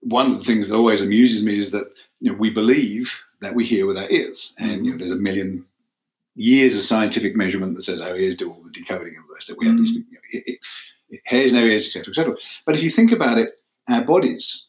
one 0.00 0.30
of 0.32 0.38
the 0.38 0.44
things 0.44 0.68
that 0.68 0.76
always 0.76 1.00
amuses 1.00 1.44
me 1.44 1.58
is 1.58 1.70
that 1.70 1.92
you 2.20 2.30
know, 2.32 2.38
we 2.38 2.50
believe 2.50 3.12
that 3.40 3.54
we 3.54 3.64
hear 3.64 3.86
with 3.86 3.98
our 3.98 4.10
ears. 4.10 4.52
And 4.58 4.84
you 4.84 4.92
know, 4.92 4.98
there's 4.98 5.10
a 5.10 5.16
million 5.16 5.64
years 6.34 6.76
of 6.76 6.82
scientific 6.82 7.36
measurement 7.36 7.74
that 7.74 7.82
says 7.82 8.00
our 8.00 8.16
ears 8.16 8.36
do 8.36 8.50
all 8.50 8.62
the 8.62 8.70
decoding 8.72 9.14
and 9.16 9.24
the 9.28 9.34
rest 9.34 9.50
of 9.50 9.54
it. 9.54 9.58
We 9.60 9.66
have 9.66 9.76
these 9.76 9.92
you 9.94 10.00
know, 10.00 10.18
it, 10.30 10.42
it, 10.46 10.58
it, 11.10 11.20
hairs 11.24 11.52
our 11.52 11.64
ears, 11.66 11.86
etc., 11.86 12.10
etc. 12.10 12.36
But 12.64 12.74
if 12.74 12.82
you 12.82 12.90
think 12.90 13.12
about 13.12 13.38
it, 13.38 13.60
our 13.88 14.04
bodies 14.04 14.68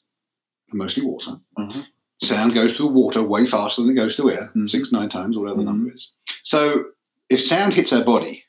are 0.72 0.78
mostly 0.78 1.04
water. 1.06 1.32
Mhm. 1.58 1.86
Sound 2.22 2.54
goes 2.54 2.76
through 2.76 2.88
water 2.88 3.22
way 3.24 3.46
faster 3.46 3.82
than 3.82 3.92
it 3.92 3.96
goes 3.96 4.16
through 4.16 4.32
air, 4.32 4.52
Mhm. 4.56 4.70
six, 4.70 4.92
nine 4.92 5.10
times, 5.10 5.38
whatever 5.38 5.60
the 5.60 5.66
number 5.66 5.94
is. 5.94 6.12
So 6.44 6.86
if 7.30 7.44
sound 7.44 7.74
hits 7.74 7.94
our 7.94 8.04
body, 8.04 8.43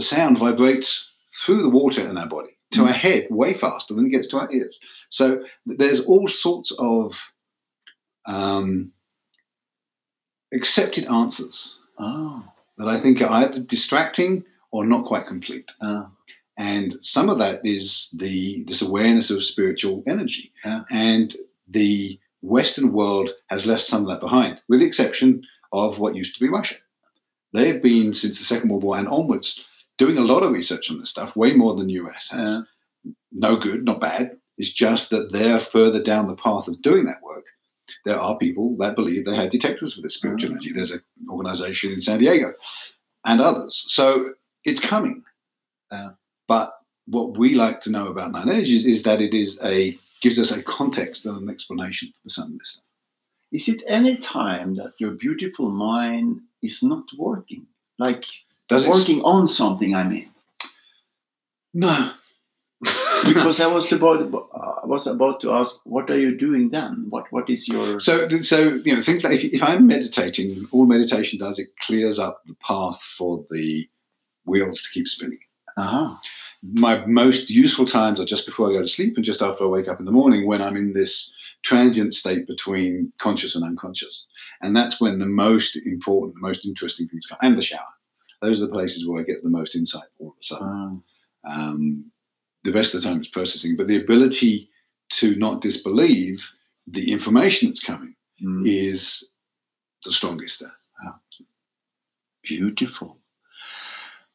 the 0.00 0.06
sound 0.06 0.38
vibrates 0.38 1.12
through 1.44 1.62
the 1.62 1.68
water 1.68 2.02
in 2.08 2.16
our 2.16 2.26
body 2.26 2.56
to 2.72 2.80
Mm. 2.80 2.86
our 2.86 2.92
head 3.06 3.26
way 3.30 3.52
faster 3.54 3.92
than 3.94 4.06
it 4.06 4.10
gets 4.16 4.28
to 4.28 4.38
our 4.38 4.50
ears. 4.50 4.80
So 5.10 5.44
there's 5.66 6.00
all 6.06 6.26
sorts 6.28 6.70
of 6.78 7.04
um, 8.26 8.92
accepted 10.52 11.04
answers 11.06 11.78
Oh. 11.98 12.42
that 12.78 12.88
I 12.88 12.98
think 13.00 13.20
are 13.20 13.30
either 13.30 13.60
distracting 13.60 14.44
or 14.70 14.86
not 14.86 15.04
quite 15.04 15.26
complete. 15.26 15.66
Oh. 15.82 16.06
And 16.56 16.92
some 17.16 17.28
of 17.28 17.38
that 17.38 17.60
is 17.64 18.08
the 18.12 18.64
this 18.64 18.82
awareness 18.82 19.30
of 19.30 19.44
spiritual 19.44 20.02
energy. 20.06 20.52
Yeah. 20.64 20.84
And 20.90 21.34
the 21.68 22.18
Western 22.42 22.92
world 22.92 23.28
has 23.48 23.66
left 23.66 23.84
some 23.84 24.02
of 24.02 24.08
that 24.08 24.20
behind, 24.20 24.60
with 24.68 24.80
the 24.80 24.86
exception 24.86 25.42
of 25.72 25.98
what 25.98 26.16
used 26.16 26.34
to 26.34 26.40
be 26.44 26.48
Russia. 26.48 26.76
They 27.52 27.66
have 27.68 27.82
been 27.82 28.12
since 28.14 28.38
the 28.38 28.44
Second 28.44 28.68
World 28.70 28.84
War 28.84 28.96
and 28.98 29.08
onwards 29.08 29.64
doing 30.00 30.16
a 30.16 30.22
lot 30.32 30.42
of 30.42 30.50
research 30.52 30.90
on 30.90 30.98
this 30.98 31.10
stuff, 31.10 31.36
way 31.36 31.54
more 31.54 31.76
than 31.76 31.90
US 31.90 32.28
has. 32.30 32.50
Yeah. 32.50 33.12
No 33.32 33.56
good, 33.56 33.84
not 33.84 34.00
bad. 34.00 34.38
It's 34.56 34.72
just 34.72 35.10
that 35.10 35.30
they're 35.30 35.60
further 35.60 36.02
down 36.02 36.26
the 36.26 36.36
path 36.36 36.68
of 36.68 36.80
doing 36.80 37.04
that 37.04 37.22
work. 37.22 37.44
There 38.06 38.18
are 38.18 38.38
people 38.38 38.76
that 38.78 38.96
believe 38.96 39.24
they 39.24 39.36
have 39.36 39.50
detectors 39.50 39.92
for 39.94 40.00
this 40.00 40.14
spiritual 40.14 40.50
Mm. 40.50 40.52
energy. 40.54 40.72
There's 40.72 40.92
an 40.92 41.02
organization 41.28 41.92
in 41.92 42.00
San 42.00 42.18
Diego 42.18 42.54
and 43.26 43.42
others. 43.42 43.74
So 43.88 44.34
it's 44.64 44.80
coming. 44.80 45.22
Yeah. 45.92 46.12
But 46.48 46.70
what 47.06 47.36
we 47.36 47.54
like 47.54 47.82
to 47.82 47.90
know 47.90 48.06
about 48.08 48.32
nine 48.32 48.48
energies 48.48 48.86
is 48.86 49.02
that 49.02 49.20
it 49.20 49.34
is 49.34 49.58
a 49.62 49.98
gives 50.22 50.38
us 50.38 50.50
a 50.50 50.62
context 50.62 51.26
and 51.26 51.36
an 51.42 51.50
explanation 51.50 52.12
for 52.22 52.30
some 52.30 52.52
of 52.52 52.58
this 52.58 52.70
stuff. 52.72 52.84
Is 53.52 53.68
it 53.68 53.82
any 53.86 54.16
time 54.16 54.74
that 54.74 54.92
your 54.98 55.12
beautiful 55.12 55.70
mind 55.70 56.40
is 56.62 56.82
not 56.82 57.04
working? 57.18 57.66
Like 57.98 58.24
Does 58.70 58.86
it 58.86 58.90
working 58.90 59.20
on 59.22 59.48
something, 59.48 59.94
I 59.94 60.04
mean. 60.04 60.30
No. 61.74 62.12
Because 63.24 63.60
I 63.60 63.66
was 63.66 63.92
about 63.92 64.32
I 64.54 64.86
was 64.86 65.06
about 65.06 65.40
to 65.42 65.52
ask, 65.52 65.80
what 65.84 66.10
are 66.10 66.18
you 66.18 66.36
doing 66.36 66.70
then? 66.70 67.06
What 67.10 67.30
what 67.30 67.50
is 67.50 67.68
your 67.68 68.00
So, 68.00 68.28
so 68.40 68.80
you 68.84 68.94
know, 68.94 69.02
things 69.02 69.24
like 69.24 69.34
if, 69.34 69.44
if 69.44 69.62
I'm 69.62 69.86
meditating, 69.86 70.66
all 70.72 70.86
meditation 70.86 71.38
does 71.38 71.58
it 71.58 71.76
clears 71.78 72.18
up 72.18 72.42
the 72.46 72.54
path 72.66 73.00
for 73.18 73.44
the 73.50 73.88
wheels 74.44 74.82
to 74.82 74.88
keep 74.90 75.06
spinning. 75.06 75.40
uh 75.76 76.16
My 76.62 77.04
most 77.06 77.50
useful 77.50 77.86
times 77.86 78.20
are 78.20 78.32
just 78.34 78.46
before 78.46 78.70
I 78.70 78.74
go 78.74 78.82
to 78.82 78.88
sleep 78.88 79.16
and 79.16 79.24
just 79.24 79.42
after 79.42 79.64
I 79.64 79.68
wake 79.68 79.88
up 79.88 80.00
in 80.00 80.06
the 80.06 80.18
morning, 80.20 80.46
when 80.46 80.62
I'm 80.62 80.76
in 80.76 80.92
this 80.92 81.32
transient 81.62 82.14
state 82.14 82.46
between 82.46 83.12
conscious 83.18 83.54
and 83.54 83.64
unconscious, 83.64 84.28
and 84.62 84.74
that's 84.74 85.00
when 85.00 85.18
the 85.18 85.32
most 85.46 85.76
important, 85.76 86.34
the 86.34 86.48
most 86.48 86.64
interesting 86.64 87.06
things 87.08 87.26
come. 87.26 87.38
And 87.42 87.58
the 87.58 87.62
shower; 87.62 87.94
those 88.42 88.60
are 88.62 88.66
the 88.66 88.72
places 88.72 89.06
where 89.06 89.20
I 89.20 89.24
get 89.24 89.42
the 89.42 89.48
most 89.50 89.74
insight 89.76 90.08
all 90.18 90.28
of 90.28 90.34
a 90.40 90.42
sudden. 90.44 91.02
Um, 91.44 92.10
the 92.64 92.72
rest 92.72 92.94
of 92.94 93.02
the 93.02 93.08
time 93.08 93.20
is 93.20 93.28
processing, 93.28 93.76
but 93.76 93.86
the 93.86 94.02
ability 94.02 94.68
to 95.10 95.34
not 95.36 95.60
disbelieve 95.60 96.46
the 96.86 97.10
information 97.12 97.68
that's 97.68 97.82
coming 97.82 98.14
Mm, 98.42 98.66
is 98.66 99.32
the 100.04 100.12
strongest 100.12 100.60
there. 100.60 100.72
beautiful. 102.42 103.18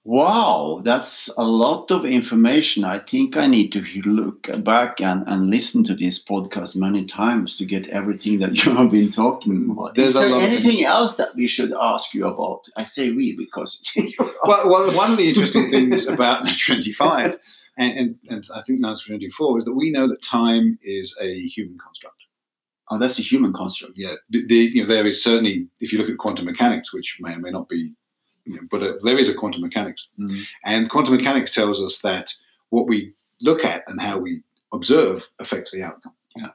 Wow, 0.08 0.82
that's 0.84 1.32
a 1.36 1.44
lot 1.44 1.90
of 1.90 2.06
information. 2.06 2.84
I 2.84 3.00
think 3.00 3.36
I 3.36 3.48
need 3.48 3.72
to 3.72 3.82
look 4.04 4.48
back 4.64 5.02
and, 5.02 5.24
and 5.26 5.50
listen 5.50 5.84
to 5.86 5.96
this 5.96 6.24
podcast 6.24 6.76
many 6.76 7.06
times 7.06 7.58
to 7.58 7.66
get 7.66 7.90
everything 7.90 8.38
that 8.38 8.52
you 8.66 8.76
have 8.76 8.92
been 8.92 9.10
talking 9.10 9.68
about. 9.68 9.96
There's 9.96 10.10
Is 10.10 10.16
a 10.16 10.20
there 10.20 10.30
lot 10.30 10.44
of 10.44 10.44
anything 10.44 10.86
else 10.86 11.16
that 11.16 11.34
we 11.34 11.48
should 11.48 11.74
ask 11.74 12.14
you 12.14 12.28
about? 12.28 12.66
I 12.78 12.84
say 12.84 13.14
we 13.14 13.36
because 13.36 13.92
Well, 14.20 14.70
well, 14.70 14.96
one 14.96 15.10
of 15.10 15.18
the 15.18 15.28
interesting 15.28 15.72
things 15.72 16.08
about 16.08 16.46
Natural 16.46 16.78
25, 16.78 17.40
and, 17.80 17.98
and, 17.98 18.16
and 18.30 18.46
I 18.56 18.62
think 18.62 18.82
Natural 18.82 19.18
24, 19.18 19.58
is 19.58 19.66
that 19.66 19.74
we 19.74 19.90
know 19.90 20.08
that 20.08 20.22
time 20.22 20.78
is 20.84 21.18
a 21.20 21.34
human 21.48 21.80
construct. 21.80 22.26
Oh, 22.92 23.00
that's 23.00 23.18
a 23.18 23.24
human 23.24 23.54
construct. 23.54 23.94
Yeah, 23.96 24.14
the, 24.30 24.46
the, 24.46 24.56
you 24.56 24.84
know, 24.84 24.88
there 24.88 25.08
is 25.08 25.24
certainly, 25.24 25.68
if 25.80 25.92
you 25.92 25.98
look 25.98 26.12
at 26.12 26.20
quantum 26.20 26.46
mechanics, 26.46 26.94
which 26.94 27.18
may 27.20 27.34
or 27.34 27.40
may 27.40 27.50
not 27.50 27.68
be, 27.68 27.96
you 28.46 28.56
know, 28.56 28.62
but 28.70 28.82
uh, 28.84 28.94
there 29.04 29.18
is 29.18 29.30
a 29.30 29.34
quantum 29.34 29.62
mechanics 29.62 30.12
Mm. 30.20 30.44
And 30.64 30.90
quantum 30.90 31.16
mechanics 31.16 31.54
tells 31.54 31.82
us 31.82 32.00
that 32.00 32.34
what 32.70 32.88
we 32.88 33.14
look 33.42 33.64
at 33.66 33.84
and 33.88 34.00
how 34.02 34.18
we 34.20 34.42
observe 34.74 35.28
affects 35.40 35.72
the 35.72 35.84
outcome. 35.84 36.14
Yeah. 36.36 36.50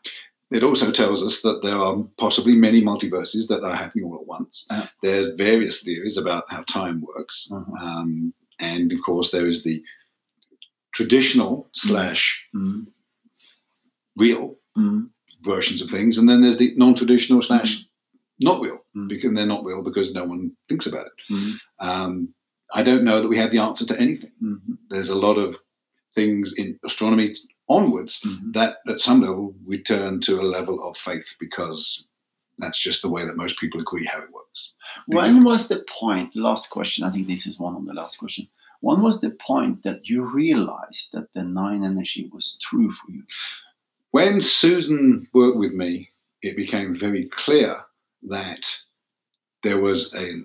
It 0.50 0.62
also 0.64 0.90
tells 0.90 1.22
us 1.22 1.42
that 1.42 1.62
there 1.62 1.78
are 1.78 1.96
possibly 2.18 2.54
many 2.56 2.82
multiverses 2.82 3.46
that 3.48 3.62
are 3.62 3.74
happening 3.74 4.04
all 4.06 4.16
at 4.20 4.26
once. 4.26 4.66
Yeah. 4.70 4.88
There 5.02 5.28
are 5.28 5.36
various 5.36 5.82
theories 5.82 6.16
about 6.16 6.44
how 6.50 6.62
time 6.62 7.00
works. 7.02 7.48
Mhm. 7.50 7.80
Um, 7.80 8.34
and 8.58 8.92
of 8.92 9.00
course, 9.02 9.30
there 9.30 9.46
is 9.46 9.62
the 9.62 9.82
traditional 10.92 11.68
slash 11.72 12.48
Mm. 12.54 12.86
real 14.16 14.56
Mm. 14.76 15.10
versions 15.42 15.80
of 15.82 15.90
things. 15.90 16.18
And 16.18 16.28
then 16.28 16.42
there's 16.42 16.58
the 16.58 16.74
non 16.76 16.94
traditional 16.94 17.42
slash 17.42 17.84
not 18.40 18.60
real, 18.60 18.79
Mm. 18.96 19.08
because 19.08 19.32
they're 19.34 19.46
not 19.46 19.64
real 19.64 19.82
because 19.84 20.12
no 20.12 20.24
one 20.24 20.52
thinks 20.68 20.86
about 20.86 21.06
it. 21.06 21.12
Mm. 21.32 21.54
Um, 21.78 22.34
I 22.74 22.82
don't 22.82 23.04
know 23.04 23.20
that 23.20 23.28
we 23.28 23.36
have 23.38 23.50
the 23.52 23.58
answer 23.58 23.86
to 23.86 24.00
anything 24.00 24.32
Mhm. 24.42 24.78
there's 24.90 25.08
a 25.10 25.18
lot 25.18 25.38
of 25.38 25.58
things 26.14 26.52
in 26.54 26.78
astronomy 26.84 27.34
onwards 27.68 28.20
Mhm. 28.22 28.52
that 28.54 28.78
at 28.88 29.00
some 29.00 29.20
level 29.20 29.54
we 29.64 29.78
turn 29.82 30.20
to 30.22 30.40
a 30.40 30.50
level 30.56 30.82
of 30.82 30.96
faith 30.96 31.36
because 31.38 32.06
that's 32.58 32.78
just 32.80 33.00
the 33.02 33.08
way 33.08 33.24
that 33.24 33.36
most 33.36 33.58
people 33.58 33.80
agree 33.80 34.04
how 34.04 34.18
it 34.20 34.32
works. 34.32 34.72
When 35.06 35.44
was 35.44 35.68
the 35.68 35.84
point? 35.88 36.34
Last 36.34 36.68
question. 36.70 37.04
I 37.04 37.10
think 37.10 37.26
this 37.28 37.46
is 37.46 37.58
one 37.58 37.74
of 37.76 37.86
the 37.86 37.94
last 37.94 38.16
question. 38.18 38.48
When 38.80 39.02
was 39.02 39.20
the 39.20 39.30
point 39.30 39.82
that 39.84 40.08
you 40.08 40.22
realized 40.24 41.12
that 41.12 41.32
the 41.32 41.44
nine 41.44 41.84
energy 41.84 42.28
was 42.32 42.58
true 42.60 42.90
for 42.92 43.10
you? 43.12 43.22
When 44.10 44.40
Susan 44.40 45.28
worked 45.32 45.56
with 45.58 45.72
me, 45.72 46.10
it 46.42 46.56
became 46.56 46.96
very 46.96 47.26
clear 47.26 47.84
that 48.22 48.66
there 49.62 49.80
was 49.80 50.14
a 50.14 50.42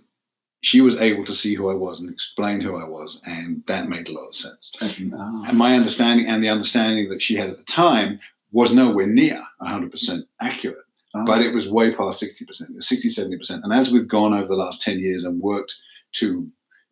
she 0.61 0.81
was 0.81 0.99
able 0.99 1.23
to 1.25 1.33
see 1.33 1.53
who 1.53 1.69
I 1.69 1.75
was 1.75 2.01
and 2.01 2.11
explain 2.11 2.59
who 2.59 2.75
I 2.75 2.85
was, 2.85 3.21
and 3.27 3.61
that 3.67 3.87
made 3.87 4.07
a 4.07 4.11
lot 4.11 4.25
of 4.25 4.35
sense. 4.35 4.73
Ah. 4.81 5.43
And 5.47 5.57
my 5.57 5.75
understanding 5.75 6.25
and 6.25 6.43
the 6.43 6.49
understanding 6.49 7.07
that 7.09 7.21
she 7.21 7.35
had 7.35 7.51
at 7.51 7.59
the 7.59 7.63
time 7.65 8.19
was 8.51 8.73
nowhere 8.73 9.05
near 9.05 9.43
100% 9.61 10.23
accurate. 10.41 10.85
Ah. 11.15 11.23
but 11.25 11.41
it 11.41 11.53
was 11.53 11.69
way 11.69 11.93
past 11.93 12.21
60%, 12.21 12.41
it 12.41 12.75
was 12.75 12.87
60, 12.87 13.09
70%. 13.09 13.63
And 13.63 13.71
as 13.71 13.91
we've 13.91 14.07
gone 14.07 14.33
over 14.33 14.47
the 14.47 14.55
last 14.55 14.81
10 14.81 14.99
years 14.99 15.23
and 15.23 15.39
worked 15.39 15.75
to 16.13 16.49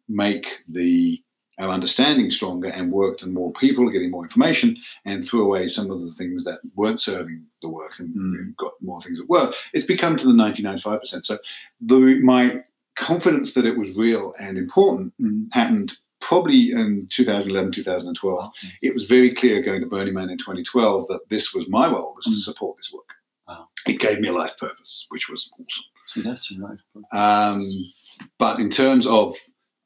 make 0.07 0.59
the 0.69 1.21
our 1.59 1.69
understanding 1.69 2.31
stronger 2.31 2.69
and 2.69 2.91
work 2.91 3.21
and 3.21 3.33
more 3.33 3.51
people, 3.53 3.89
getting 3.89 4.11
more 4.11 4.23
information, 4.23 4.75
and 5.05 5.23
threw 5.25 5.43
away 5.45 5.67
some 5.67 5.89
of 5.91 6.01
the 6.01 6.11
things 6.11 6.43
that 6.43 6.59
weren't 6.75 6.99
serving 6.99 7.45
the 7.61 7.69
work 7.69 7.93
and 7.99 8.13
Mm. 8.15 8.55
got 8.57 8.73
more 8.81 9.01
things 9.01 9.19
that 9.19 9.29
were. 9.29 9.53
It's 9.73 9.85
become 9.85 10.17
to 10.17 10.27
the 10.27 10.33
99.5%. 10.33 11.25
So 11.25 11.37
the, 11.81 12.19
my 12.23 12.63
confidence 12.95 13.53
that 13.53 13.65
it 13.65 13.77
was 13.77 13.91
real 13.91 14.33
and 14.39 14.57
important 14.57 15.13
Mm. 15.21 15.47
happened 15.51 15.93
probably 16.21 16.71
in 16.71 17.07
2011, 17.11 17.71
2012. 17.73 18.45
Okay. 18.45 18.73
It 18.81 18.93
was 18.93 19.05
very 19.05 19.33
clear 19.33 19.61
going 19.61 19.81
to 19.81 19.87
Burning 19.87 20.13
Man 20.13 20.29
in 20.29 20.37
2012 20.37 21.07
that 21.09 21.27
this 21.29 21.53
was 21.53 21.67
my 21.67 21.87
role 21.87 22.13
was 22.15 22.25
to 22.25 22.31
Mm. 22.31 22.43
support 22.43 22.77
this 22.77 22.91
work. 22.93 23.09
Wow. 23.47 23.67
It 23.87 23.99
gave 23.99 24.19
me 24.21 24.29
a 24.29 24.33
life 24.33 24.57
purpose, 24.57 25.05
which 25.09 25.27
was 25.29 25.49
awesome. 25.53 25.83
So 26.07 26.21
that's 26.21 26.49
right. 26.51 26.77
Um, 27.11 27.91
but 28.39 28.59
in 28.59 28.69
terms 28.69 29.05
of, 29.05 29.35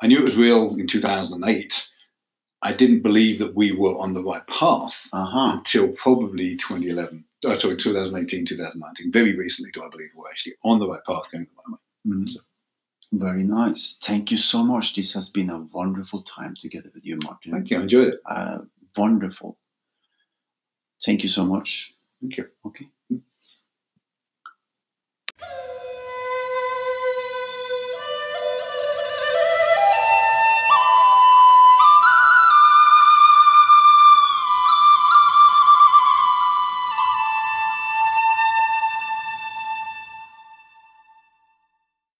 I 0.01 0.07
knew 0.07 0.19
it 0.19 0.23
was 0.25 0.37
real 0.37 0.75
in 0.79 0.87
2008. 0.87 1.89
I 2.61 2.73
didn't 2.73 3.01
believe 3.01 3.39
that 3.39 3.55
we 3.55 3.71
were 3.71 3.97
on 3.97 4.13
the 4.13 4.23
right 4.23 4.45
path 4.47 5.07
Uh 5.13 5.25
huh. 5.25 5.57
until 5.57 5.89
probably 5.93 6.55
2011. 6.57 7.23
Oh, 7.45 7.57
sorry, 7.57 7.77
2018, 7.77 8.45
2019. 8.45 9.11
Very 9.11 9.35
recently, 9.35 9.71
do 9.71 9.83
I 9.83 9.89
believe 9.89 10.09
we're 10.15 10.29
actually 10.29 10.55
on 10.63 10.79
the 10.79 10.87
right 10.89 11.01
path 11.05 11.31
going 11.31 11.45
the 11.45 11.51
right 11.57 11.79
way. 12.07 12.23
Mm. 12.25 12.37
Very 13.13 13.43
nice. 13.43 13.97
Thank 14.01 14.31
you 14.31 14.37
so 14.37 14.63
much. 14.63 14.95
This 14.95 15.13
has 15.13 15.29
been 15.29 15.49
a 15.49 15.59
wonderful 15.59 16.23
time 16.23 16.55
together 16.59 16.89
with 16.93 17.05
you, 17.05 17.17
Martin. 17.23 17.51
Thank 17.53 17.69
you. 17.69 17.77
I 17.77 17.81
enjoyed 17.83 18.07
it. 18.09 18.19
Uh, 18.25 18.59
wonderful. 18.97 19.57
Thank 21.05 21.23
you 21.23 21.29
so 21.29 21.45
much. 21.45 21.93
Thank 22.19 22.37
you. 22.37 22.47
Okay. 22.65 22.89